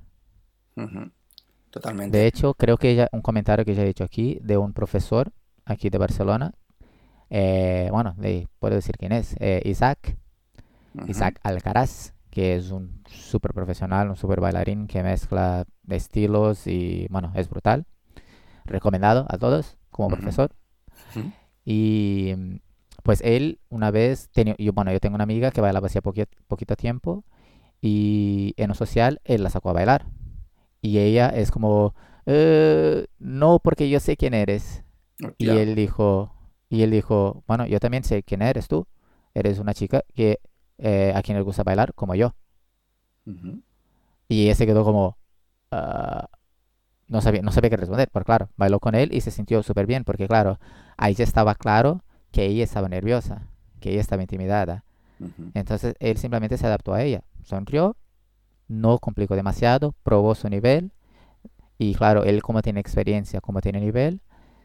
ujú. 0.75 1.11
De 2.03 2.25
Totalmente. 2.25 2.27
hecho, 2.27 2.53
creo 2.53 2.77
que 2.77 3.07
un 3.11 3.21
comentario 3.21 3.65
que 3.65 3.75
ya 3.75 3.83
he 3.83 3.87
dicho 3.87 4.03
aquí 4.03 4.39
de 4.43 4.57
un 4.57 4.73
profesor 4.73 5.31
aquí 5.71 5.89
de 5.89 5.97
Barcelona, 5.97 6.53
eh, 7.29 7.87
bueno, 7.91 8.13
de- 8.17 8.47
puedo 8.59 8.75
decir 8.75 8.95
quién 8.97 9.11
es, 9.11 9.35
eh, 9.39 9.61
Isaac, 9.65 10.17
Isaac 11.09 11.39
Alcaraz, 11.43 12.13
que 12.29 12.55
es 12.55 12.71
un 12.71 13.01
súper 13.07 13.53
profesional, 13.53 14.09
un 14.09 14.15
súper 14.15 14.39
bailarín 14.41 14.87
que 14.87 15.03
mezcla 15.03 15.65
estilos 15.89 16.67
y 16.67 17.07
bueno, 17.09 17.31
es 17.35 17.49
brutal. 17.49 17.85
Recomendado 18.65 19.25
a 19.29 19.37
todos 19.37 19.77
como 19.89 20.09
profesor. 20.09 20.51
Y 21.65 22.33
pues 23.03 23.21
él 23.21 23.59
una 23.69 23.91
vez, 23.91 24.29
tenía, 24.31 24.55
yo, 24.57 24.73
bueno, 24.73 24.91
yo 24.91 24.99
tengo 24.99 25.15
una 25.15 25.23
amiga 25.23 25.51
que 25.51 25.61
bailaba 25.61 25.87
hacía 25.87 26.01
poqui- 26.01 26.27
poquito 26.47 26.75
tiempo 26.75 27.23
y 27.81 28.53
en 28.57 28.69
un 28.71 28.75
social 28.75 29.21
él 29.23 29.43
la 29.43 29.49
sacó 29.49 29.69
a 29.69 29.73
bailar. 29.73 30.05
Y 30.81 30.97
ella 30.99 31.29
es 31.29 31.51
como, 31.51 31.95
"Eh, 32.25 33.07
no, 33.19 33.59
porque 33.59 33.89
yo 33.89 33.99
sé 33.99 34.17
quién 34.17 34.33
eres. 34.33 34.83
Y 35.37 35.57
Hostia. 35.57 35.57
él 35.57 35.75
dijo, 35.75 36.33
y 36.69 36.83
él 36.83 36.91
dijo, 36.91 37.43
bueno, 37.47 37.65
yo 37.67 37.79
también 37.79 38.03
sé 38.03 38.23
quién 38.23 38.41
eres 38.41 38.67
tú. 38.67 38.87
Eres 39.33 39.59
una 39.59 39.73
chica 39.73 40.03
que 40.15 40.39
eh, 40.77 41.13
a 41.15 41.21
quien 41.21 41.37
le 41.37 41.43
gusta 41.43 41.63
bailar 41.63 41.93
como 41.93 42.15
yo. 42.15 42.35
Ujú, 43.25 43.61
Y 44.27 44.45
ella 44.45 44.55
se 44.55 44.65
quedó 44.65 44.83
como, 44.83 45.17
"Ah", 45.71 46.27
no 47.07 47.21
sabía, 47.21 47.41
no 47.43 47.51
sabía 47.51 47.69
qué 47.71 47.77
responder, 47.77 48.09
pero 48.11 48.25
claro, 48.25 48.49
bailó 48.57 48.79
con 48.79 48.95
él 48.95 49.13
y 49.13 49.21
se 49.21 49.31
sintió 49.31 49.63
súper 49.63 49.87
bien, 49.87 50.03
porque 50.05 50.27
claro, 50.27 50.59
ahí 50.97 51.13
ya 51.15 51.23
estaba 51.25 51.55
claro 51.55 52.03
que 52.31 52.45
ella 52.45 52.63
estaba 52.65 52.89
nerviosa, 52.89 53.47
que 53.81 53.91
ella 53.91 54.01
estaba 54.01 54.23
intimidada. 54.23 54.85
ujú, 55.19 55.53
Entonces 55.53 55.95
él 55.99 56.17
simplemente 56.17 56.57
se 56.57 56.67
adaptó 56.67 56.93
a 56.93 57.03
ella, 57.03 57.23
sonrió, 57.43 57.97
no 58.69 58.99
complicó 58.99 59.35
demasiado, 59.35 59.95
probó 60.03 60.35
su 60.35 60.49
nivel 60.49 60.91
y 61.77 61.95
claro, 61.95 62.23
él 62.23 62.41
como 62.43 62.61
tiene 62.61 62.79
experiencia, 62.79 63.41
como 63.41 63.61
tiene 63.61 63.79
nivel, 63.81 64.21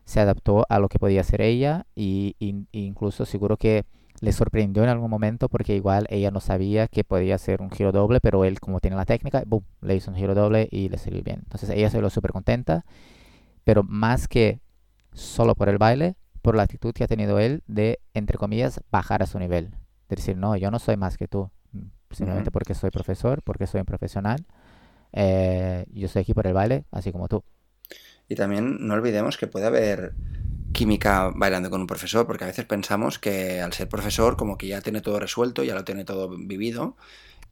se 0.06 0.20
adaptó 0.20 0.66
a 0.70 0.80
lo 0.80 0.88
que 0.90 1.00
podía 1.00 1.22
hacer 1.22 1.42
ella 1.42 1.86
y, 1.96 2.36
y- 2.40 2.66
incluso 2.72 3.26
seguro 3.26 3.58
que 3.58 3.84
le 4.22 4.32
sorprendió 4.32 4.84
en 4.84 4.90
algún 4.90 5.10
momento 5.10 5.50
porque 5.50 5.76
igual 5.76 6.06
ella 6.10 6.32
no 6.32 6.40
sabía 6.40 6.88
que 6.88 7.04
podía 7.04 7.36
hacer 7.36 7.62
un 7.62 7.70
giro 7.70 7.92
doble, 7.92 8.20
pero 8.22 8.44
él 8.46 8.60
como 8.60 8.80
tiene 8.80 8.96
la 8.96 9.06
técnica, 9.06 9.44
boom, 9.46 9.64
le 9.82 9.96
hizo 9.96 10.10
un 10.12 10.18
giro 10.18 10.34
doble 10.34 10.68
y 10.72 10.88
le 10.90 10.98
salió 10.98 11.22
bien. 11.22 11.40
Entonces 11.44 11.70
ella 11.70 11.90
se 11.90 12.00
lo 12.02 12.10
súper 12.10 12.32
contenta, 12.32 12.86
pero 13.64 13.82
más 13.82 14.28
que 14.28 14.60
solo 15.12 15.54
por 15.54 15.68
el 15.68 15.78
baile, 15.78 16.16
por 16.42 16.56
la 16.56 16.64
actitud 16.64 16.92
que 16.94 17.04
ha 17.04 17.08
tenido 17.08 17.38
él 17.40 17.62
de, 17.66 18.00
entre 18.14 18.38
comillas, 18.38 18.80
bajar 18.90 19.22
a 19.22 19.26
su 19.26 19.38
nivel. 19.38 19.70
De 20.08 20.16
decir, 20.16 20.36
no, 20.36 20.56
yo 20.56 20.70
no 20.70 20.78
soy 20.78 20.96
más 20.96 21.16
que 21.18 21.28
tú, 21.28 21.50
mm, 21.72 21.80
simplemente 22.12 22.50
porque 22.52 22.74
soy 22.74 22.90
profesor, 22.90 23.42
porque 23.42 23.66
soy 23.66 23.80
un 23.80 23.86
profesional, 23.86 24.46
eh, 25.12 25.86
yo 25.92 26.06
estoy 26.06 26.22
aquí 26.22 26.34
por 26.34 26.46
el 26.46 26.54
baile, 26.54 26.84
así 26.92 27.12
como 27.12 27.28
tú. 27.28 27.44
Y 28.28 28.34
también 28.34 28.86
no 28.86 28.94
olvidemos 28.94 29.36
que 29.36 29.46
puede 29.46 29.66
haber 29.66 30.14
química 30.72 31.32
bailando 31.34 31.70
con 31.70 31.80
un 31.80 31.86
profesor, 31.86 32.26
porque 32.26 32.44
a 32.44 32.48
veces 32.48 32.64
pensamos 32.64 33.18
que 33.18 33.60
al 33.60 33.72
ser 33.72 33.88
profesor 33.88 34.36
como 34.36 34.58
que 34.58 34.66
ya 34.66 34.80
tiene 34.80 35.00
todo 35.00 35.18
resuelto, 35.18 35.64
ya 35.64 35.74
lo 35.74 35.84
tiene 35.84 36.04
todo 36.04 36.28
vivido, 36.28 36.96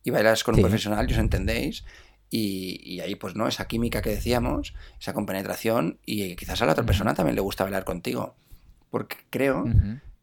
y 0.03 0.11
bailas 0.11 0.45
con 0.45 0.57
un 0.57 0.61
profesional 0.61 1.09
y 1.09 1.15
os 1.15 1.19
entendéis, 1.19 1.85
y, 2.29 2.81
y 2.85 3.01
ahí 3.01 3.15
pues 3.15 3.35
no, 3.35 3.49
esa 3.49 3.67
química 3.67 4.03
que 4.03 4.11
decíamos, 4.11 4.75
esa 5.01 5.15
compenetración, 5.15 5.99
y 6.05 6.37
quizás 6.37 6.61
a 6.61 6.67
la 6.67 6.73
otra 6.73 6.85
persona 6.85 7.15
también 7.15 7.37
le 7.37 7.41
gusta 7.41 7.65
bailar 7.65 7.85
contigo, 7.85 8.35
porque 8.91 9.17
creo 9.31 9.65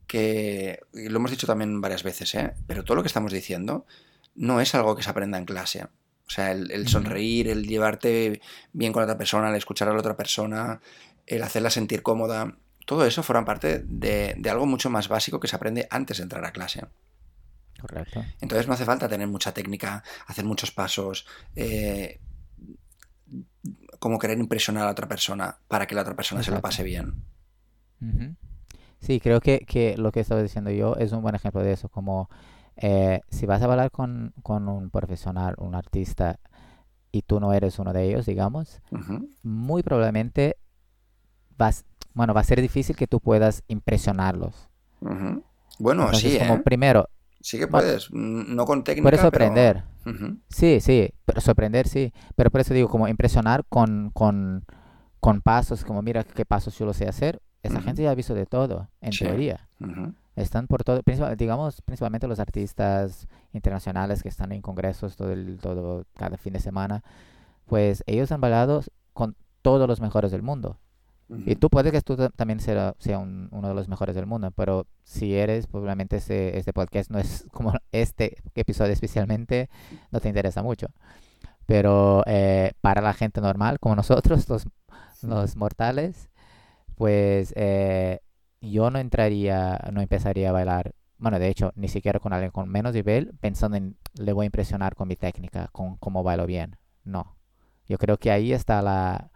que, 0.07 0.81
y 0.93 1.09
lo 1.09 1.17
hemos 1.17 1.31
dicho 1.31 1.47
también 1.47 1.81
varias 1.81 2.03
veces, 2.03 2.35
¿eh? 2.35 2.53
pero 2.67 2.83
todo 2.83 2.95
lo 2.95 3.03
que 3.03 3.07
estamos 3.07 3.31
diciendo 3.33 3.85
no 4.35 4.61
es 4.61 4.75
algo 4.75 4.95
que 4.95 5.03
se 5.03 5.09
aprenda 5.09 5.37
en 5.37 5.45
clase. 5.45 5.87
O 6.27 6.29
sea, 6.29 6.51
el, 6.51 6.87
sonreír, 6.87 7.49
el 7.49 7.67
llevarte 7.67 8.41
bien 8.71 8.93
con 8.93 9.01
la 9.01 9.05
otra 9.05 9.17
persona, 9.17 9.49
el 9.49 9.55
escuchar 9.55 9.89
a 9.89 9.93
la 9.93 9.99
otra 9.99 10.15
persona, 10.15 10.79
el 11.27 11.43
hacerla 11.43 11.69
sentir 11.69 12.01
cómoda, 12.01 12.55
todo 12.85 13.05
eso 13.05 13.23
forma 13.23 13.45
parte 13.45 13.83
de, 13.85 14.35
de 14.37 14.49
algo 14.49 14.65
mucho 14.65 14.89
más 14.89 15.07
básico 15.07 15.39
que 15.39 15.47
se 15.47 15.55
aprende 15.55 15.87
antes 15.89 16.17
de 16.17 16.23
entrar 16.23 16.45
a 16.45 16.51
clase. 16.51 16.85
correcto. 17.79 18.23
Entonces 18.39 18.67
no 18.67 18.73
hace 18.73 18.85
falta 18.85 19.09
tener 19.09 19.27
mucha 19.27 19.53
técnica, 19.53 20.03
hacer 20.27 20.45
muchos 20.45 20.71
pasos, 20.71 21.27
eh, 21.55 22.19
como 23.99 24.17
querer 24.17 24.39
impresionar 24.39 24.83
a 24.83 24.85
la 24.87 24.91
otra 24.91 25.07
persona 25.07 25.57
para 25.67 25.85
que 25.85 25.95
la 25.95 26.01
otra 26.01 26.15
persona 26.15 26.43
se 26.43 26.51
lo 26.51 26.61
pase 26.61 26.83
bien. 26.83 27.13
Sí, 28.99 29.19
creo 29.19 29.41
que, 29.41 29.59
que 29.59 29.95
lo 29.97 30.11
que 30.11 30.21
estaba 30.21 30.41
diciendo 30.41 30.71
yo 30.71 30.95
es 30.95 31.11
un 31.11 31.21
buen 31.21 31.35
ejemplo 31.35 31.61
de 31.61 31.73
eso, 31.73 31.89
como 31.89 32.29
eh, 32.77 33.21
si 33.29 33.45
vas 33.45 33.61
a 33.61 33.67
bailar 33.67 33.91
con, 33.91 34.33
con 34.43 34.67
un 34.67 34.89
profesional, 34.89 35.55
un 35.57 35.75
artista, 35.75 36.39
y 37.11 37.23
tú 37.23 37.39
no 37.39 37.53
eres 37.53 37.77
uno 37.79 37.93
de 37.93 38.03
ellos, 38.05 38.25
digamos, 38.25 38.81
muy 39.43 39.83
probablemente 39.83 40.57
vas, 41.57 41.85
bueno, 42.13 42.33
va 42.33 42.41
a 42.41 42.45
ser 42.45 42.61
difícil 42.61 42.95
que 42.95 43.07
tú 43.07 43.19
puedas 43.19 43.63
impresionarlos. 43.67 44.69
Bueno, 45.79 46.03
Entonces, 46.05 46.33
sí, 46.33 46.39
como 46.39 46.55
¿eh? 46.55 46.61
primero, 46.63 47.09
Sí 47.43 47.57
que 47.57 47.67
puedes, 47.67 48.11
no 48.11 48.65
con 48.65 48.83
puedes 48.83 48.95
técnica, 48.95 49.11
pero... 49.11 49.21
sorprender, 49.21 49.83
ujú, 50.05 50.37
sí, 50.49 50.79
sí, 50.79 51.09
pero 51.25 51.41
sorprender, 51.41 51.87
sí, 51.87 52.13
pero 52.35 52.51
por 52.51 52.61
eso 52.61 52.73
digo, 52.73 52.87
como 52.87 53.07
impresionar 53.07 53.65
con, 53.67 54.11
con, 54.11 54.63
con 55.19 55.41
pasos, 55.41 55.83
como 55.83 56.01
mira 56.03 56.23
qué 56.23 56.45
pasos 56.45 56.77
yo 56.77 56.85
lo 56.85 56.93
sé 56.93 57.07
hacer, 57.07 57.41
esa 57.63 57.81
gente 57.81 58.03
ya 58.03 58.11
ha 58.11 58.15
visto 58.15 58.35
de 58.35 58.45
todo, 58.45 58.89
en 59.01 59.11
Sí. 59.11 59.25
teoría. 59.25 59.67
Están 60.41 60.67
por 60.67 60.83
todo, 60.83 61.01
principal- 61.03 61.35
digamos, 61.37 61.81
principalmente 61.81 62.27
los 62.27 62.39
artistas 62.39 63.27
internacionales 63.53 64.23
que 64.23 64.29
están 64.29 64.51
en 64.51 64.61
congresos 64.61 65.15
todo 65.15 65.31
el, 65.31 65.59
todo, 65.61 66.05
cada 66.17 66.37
fin 66.37 66.53
de 66.53 66.59
semana, 66.59 67.03
pues 67.65 68.03
ellos 68.07 68.31
han 68.31 68.41
bailado 68.41 68.81
con 69.13 69.35
todos 69.61 69.87
los 69.87 70.01
mejores 70.01 70.31
del 70.31 70.41
mundo. 70.41 70.77
Y 71.45 71.55
tú 71.55 71.69
puedes 71.69 71.93
que 71.93 72.01
tú 72.01 72.17
ta- 72.17 72.29
también 72.29 72.59
sea, 72.59 72.93
sea 72.99 73.17
un- 73.17 73.47
uno 73.51 73.69
de 73.69 73.73
los 73.73 73.87
mejores 73.87 74.15
del 74.15 74.25
mundo, 74.25 74.51
pero 74.51 74.85
si 75.05 75.33
eres, 75.35 75.65
probablemente 75.67 76.17
este, 76.17 76.57
este 76.57 76.73
podcast 76.73 77.09
no 77.09 77.19
es 77.19 77.45
como 77.53 77.71
este 77.93 78.35
episodio 78.55 78.91
especialmente, 78.91 79.69
no 80.11 80.19
te 80.19 80.27
interesa 80.27 80.61
mucho. 80.61 80.87
Pero 81.65 82.23
eh, 82.25 82.73
para 82.81 83.01
la 83.01 83.13
gente 83.13 83.39
normal, 83.39 83.79
como 83.79 83.95
nosotros, 83.95 84.49
los, 84.49 84.65
los 85.21 85.55
mortales, 85.55 86.29
pues 86.95 87.53
eh, 87.55 88.19
yo 88.61 88.89
no 88.91 88.99
entraría, 88.99 89.79
no 89.91 90.01
empezaría 90.01 90.49
a 90.49 90.53
bailar, 90.53 90.93
bueno, 91.17 91.39
de 91.39 91.49
hecho, 91.49 91.71
ni 91.75 91.87
siquiera 91.87 92.19
con 92.19 92.33
alguien 92.33 92.51
con 92.51 92.69
menos 92.69 92.93
nivel, 92.93 93.33
pensando 93.39 93.77
en 93.77 93.97
le 94.15 94.33
voy 94.33 94.45
a 94.45 94.47
impresionar 94.47 94.95
con 94.95 95.07
mi 95.07 95.15
técnica, 95.15 95.69
con 95.71 95.97
cómo 95.97 96.23
bailo 96.23 96.45
bien. 96.47 96.77
No. 97.03 97.35
Yo 97.87 97.97
creo 97.97 98.17
que 98.17 98.31
ahí 98.31 98.53
está 98.53 98.81
la, 98.81 99.31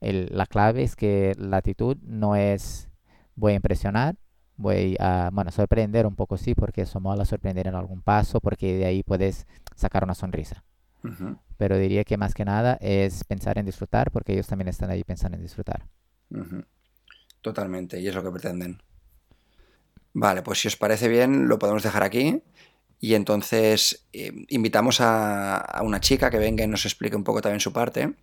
el- 0.00 0.28
la 0.32 0.46
clave, 0.46 0.82
es 0.82 0.96
que 0.96 1.34
la 1.38 1.58
actitud 1.58 1.96
no 2.02 2.36
es 2.36 2.88
voy 3.36 3.52
a 3.52 3.56
impresionar, 3.56 4.16
voy 4.56 4.96
a, 5.00 5.30
bueno, 5.32 5.50
sorprender 5.52 6.06
un 6.06 6.16
poco, 6.16 6.36
sí, 6.36 6.54
porque 6.54 6.82
eso 6.82 7.00
mola 7.00 7.24
sorprender 7.24 7.68
en 7.68 7.74
algún 7.76 8.02
paso, 8.02 8.40
porque 8.40 8.76
de 8.78 8.86
ahí 8.86 9.02
puedes 9.04 9.46
sacar 9.76 10.04
una 10.04 10.14
sonrisa. 10.14 10.64
Pero 11.58 11.76
diría 11.78 12.04
que 12.04 12.16
más 12.16 12.34
que 12.34 12.44
nada 12.44 12.78
es 12.80 13.24
pensar 13.24 13.58
en 13.58 13.66
disfrutar, 13.66 14.10
porque 14.10 14.32
ellos 14.32 14.46
también 14.46 14.68
están 14.68 14.90
ahí 14.90 15.04
pensando 15.04 15.36
en 15.36 15.42
disfrutar. 15.42 15.86
Totalmente, 17.48 17.98
y 17.98 18.06
es 18.06 18.14
lo 18.14 18.22
que 18.22 18.30
pretenden. 18.30 18.82
Vale, 20.12 20.42
pues 20.42 20.60
si 20.60 20.68
os 20.68 20.76
parece 20.76 21.08
bien, 21.08 21.48
lo 21.48 21.58
podemos 21.58 21.82
dejar 21.82 22.02
aquí. 22.02 22.42
Y 23.00 23.14
entonces 23.14 24.06
eh, 24.12 24.44
invitamos 24.48 25.00
a, 25.00 25.56
a 25.56 25.82
una 25.82 25.98
chica 25.98 26.28
que 26.28 26.36
venga 26.36 26.62
y 26.62 26.66
nos 26.66 26.84
explique 26.84 27.16
un 27.16 27.24
poco 27.24 27.40
también 27.40 27.60
su 27.60 27.72
parte. 27.72 28.16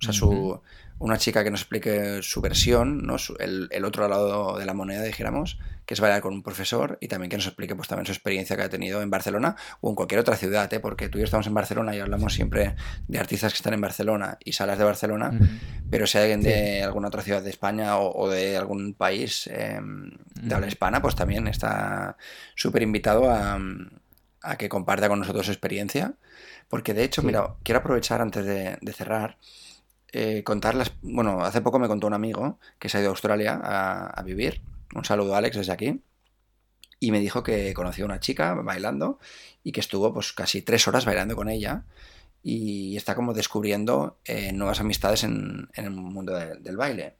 O 0.00 0.04
sea, 0.04 0.12
su, 0.12 0.60
una 0.98 1.16
chica 1.18 1.44
que 1.44 1.50
nos 1.50 1.60
explique 1.60 2.20
su 2.22 2.40
versión, 2.40 3.06
¿no? 3.06 3.16
el, 3.38 3.68
el, 3.70 3.84
otro 3.84 4.08
lado 4.08 4.58
de 4.58 4.66
la 4.66 4.74
moneda, 4.74 5.02
dijéramos, 5.02 5.58
que 5.86 5.94
es 5.94 6.00
bailar 6.00 6.20
con 6.20 6.34
un 6.34 6.42
profesor 6.42 6.98
y 7.00 7.08
también 7.08 7.30
que 7.30 7.36
nos 7.36 7.46
explique 7.46 7.74
pues, 7.76 7.88
también 7.88 8.04
su 8.04 8.12
experiencia 8.12 8.56
que 8.56 8.62
ha 8.62 8.68
tenido 8.68 9.00
en 9.00 9.08
Barcelona 9.08 9.56
o 9.80 9.90
en 9.90 9.94
cualquier 9.94 10.20
otra 10.20 10.36
ciudad, 10.36 10.72
¿eh? 10.72 10.80
porque 10.80 11.08
tú 11.08 11.18
y 11.18 11.20
yo 11.20 11.24
estamos 11.24 11.46
en 11.46 11.54
Barcelona 11.54 11.94
y 11.94 12.00
hablamos 12.00 12.34
siempre 12.34 12.74
de 13.06 13.18
artistas 13.18 13.52
que 13.52 13.56
están 13.56 13.74
en 13.74 13.80
Barcelona 13.80 14.38
y 14.44 14.52
salas 14.52 14.76
de 14.76 14.84
Barcelona, 14.84 15.30
uh 15.32 15.36
-huh. 15.36 15.60
pero 15.88 16.06
si 16.06 16.18
hay 16.18 16.24
alguien 16.24 16.42
de 16.42 16.78
sí. 16.78 16.82
alguna 16.82 17.08
otra 17.08 17.22
ciudad 17.22 17.42
de 17.42 17.50
España 17.50 17.96
o, 17.96 18.24
o 18.24 18.28
de 18.28 18.56
algún 18.56 18.94
país 18.94 19.46
eh, 19.46 19.80
de 19.80 20.54
habla 20.54 20.66
hispana, 20.66 21.00
pues 21.00 21.14
también 21.14 21.46
está 21.46 22.16
súper 22.56 22.82
invitado 22.82 23.30
a, 23.30 23.58
a, 24.42 24.56
que 24.56 24.68
comparta 24.68 25.08
con 25.08 25.20
nosotros 25.20 25.46
su 25.46 25.52
experiencia, 25.52 26.14
porque 26.68 26.92
de 26.92 27.04
hecho, 27.04 27.22
sí. 27.22 27.26
mira, 27.26 27.54
quiero 27.62 27.78
aprovechar 27.78 28.20
antes 28.20 28.44
de, 28.44 28.78
de 28.80 28.92
cerrar 28.92 29.38
eh. 30.12 30.44
Bueno, 31.02 31.44
hace 31.44 31.60
poco 31.60 31.78
me 31.78 31.88
contó 31.88 32.06
un 32.06 32.14
amigo 32.14 32.58
que 32.78 32.88
se 32.88 32.98
ha 32.98 33.00
ido 33.00 33.10
a 33.10 33.12
Australia 33.12 33.60
a, 33.62 34.06
a, 34.08 34.22
vivir. 34.22 34.62
Un 34.94 35.04
saludo 35.04 35.34
a 35.34 35.38
Alex 35.38 35.56
desde 35.56 35.72
aquí. 35.72 36.02
Y 37.00 37.12
me 37.12 37.20
dijo 37.20 37.42
que 37.42 37.72
conoció 37.74 38.04
a 38.04 38.06
una 38.06 38.20
chica 38.20 38.54
bailando 38.54 39.18
y 39.62 39.72
que 39.72 39.80
estuvo 39.80 40.12
pues 40.12 40.32
casi 40.32 40.62
tres 40.62 40.88
horas 40.88 41.04
bailando 41.04 41.36
con 41.36 41.48
ella. 41.48 41.84
Y 42.42 42.96
está 42.96 43.14
como 43.14 43.34
descubriendo 43.34 44.18
eh, 44.24 44.52
nuevas 44.52 44.80
amistades 44.80 45.24
en, 45.24 45.68
en, 45.74 45.84
el 45.84 45.90
mundo 45.90 46.34
de, 46.34 46.56
del 46.56 46.76
baile. 46.76 47.16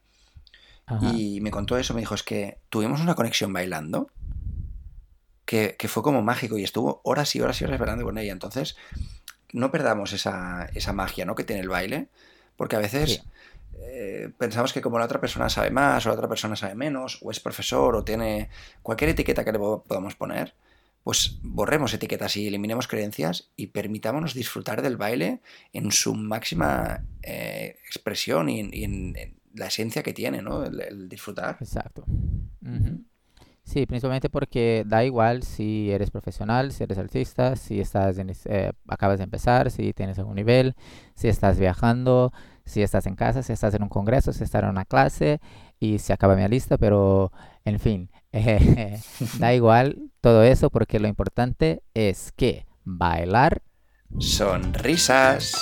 Ajá. 0.87 1.13
Y 1.13 1.41
me 1.41 1.51
contó 1.51 1.77
eso, 1.77 1.95
me 1.95 2.01
dijo, 2.01 2.15
es 2.15 2.23
que 2.23 2.59
tuvimos 2.71 3.01
una 3.01 3.15
conexión 3.15 3.53
bailando 3.53 4.11
que, 5.45 5.77
que, 5.79 5.89
fue 5.89 6.03
como 6.03 6.23
mágico 6.23 6.57
y 6.57 6.65
estuvo 6.65 7.01
horas 7.05 7.35
y 7.37 7.41
horas 7.41 7.61
y 7.61 7.65
horas 7.65 7.79
bailando 7.79 8.05
con 8.05 8.17
ella. 8.17 8.33
Entonces, 8.33 8.77
no 9.53 9.71
perdamos 9.71 10.13
esa, 10.13 10.69
esa 10.75 10.93
magia 10.93 11.25
¿no? 11.25 11.35
que 11.35 11.45
tiene 11.45 11.63
el 11.63 11.69
baile, 11.69 12.09
porque 12.59 12.77
a 12.77 12.81
veces 12.81 13.11
sí. 13.13 13.21
eh, 13.81 14.31
pensamos 14.37 14.73
que 14.73 14.83
como 14.83 14.99
la 14.99 15.05
otra 15.07 15.21
persona 15.21 15.49
sabe 15.49 15.71
más 15.71 16.05
o 16.05 16.11
la 16.11 16.17
otra 16.17 16.29
persona 16.29 16.57
sabe 16.57 16.75
menos, 16.75 17.21
o 17.23 17.31
es 17.31 17.41
profesor 17.41 17.95
o 17.97 18.05
tiene 18.05 18.51
cualquier 18.83 19.11
etiqueta 19.11 19.45
que 19.45 19.53
le 19.53 19.59
podamos 19.61 20.17
poner, 20.17 20.55
pues 21.05 21.39
borremos 21.43 21.95
etiquetas 21.95 22.37
y 22.37 22.49
eliminemos 22.49 22.89
creencias 22.89 23.51
y 23.57 23.69
permitámonos 23.69 24.35
disfrutar 24.35 24.83
del 24.83 24.97
baile 24.97 25.41
en 25.73 25.93
su 25.93 26.15
máxima 26.15 27.05
eh, 27.23 27.79
expresión 27.87 28.49
y, 28.51 28.69
y 28.73 28.85
en, 28.85 29.17
en, 29.17 29.39
la 29.55 29.67
esencia 29.69 30.03
que 30.03 30.13
tiene, 30.13 30.43
¿no? 30.43 30.65
El, 30.65 30.81
el 30.81 31.09
disfrutar. 31.09 31.57
Exacto. 31.61 32.05
Uh 32.07 32.69
-huh. 32.69 33.05
Sí, 33.69 33.85
principalmente 33.85 34.31
porque 34.31 34.83
da 34.87 35.05
igual 35.05 35.43
si 35.43 35.93
eres 35.93 36.11
profesional, 36.11 36.73
si 36.73 36.85
eres 36.85 36.97
artista, 36.97 37.55
si 37.55 37.81
estás 37.81 38.17
en, 38.17 38.33
eh, 38.47 38.73
acabas 38.89 39.19
de 39.19 39.25
empezar, 39.25 39.71
si 39.71 39.93
tienes 39.93 40.19
algún 40.19 40.37
nivel, 40.37 40.75
si 41.15 41.29
estás 41.29 41.59
viajando, 41.59 42.33
si 42.65 42.81
estás 42.81 43.05
en 43.05 43.15
casa, 43.15 43.43
si 43.43 43.53
estás 43.53 43.75
en 43.75 43.83
un 43.83 43.91
congreso, 43.91 44.33
si 44.33 44.43
estás 44.43 44.63
en 44.63 44.71
una 44.71 44.87
clase 44.87 45.41
y 45.79 45.99
se 45.99 46.15
acaba 46.15 46.35
mi 46.35 46.49
lista, 46.49 46.79
pero 46.79 47.31
en 47.67 47.79
fin, 47.79 48.11
eh, 48.33 49.03
da 49.39 49.53
igual 49.53 49.99
todo 50.23 50.45
eso 50.45 50.71
porque 50.71 50.99
lo 50.99 51.07
importante 51.07 51.83
es 51.93 52.33
que 52.33 52.65
bailar 52.85 53.61
sonrisas. 54.19 55.53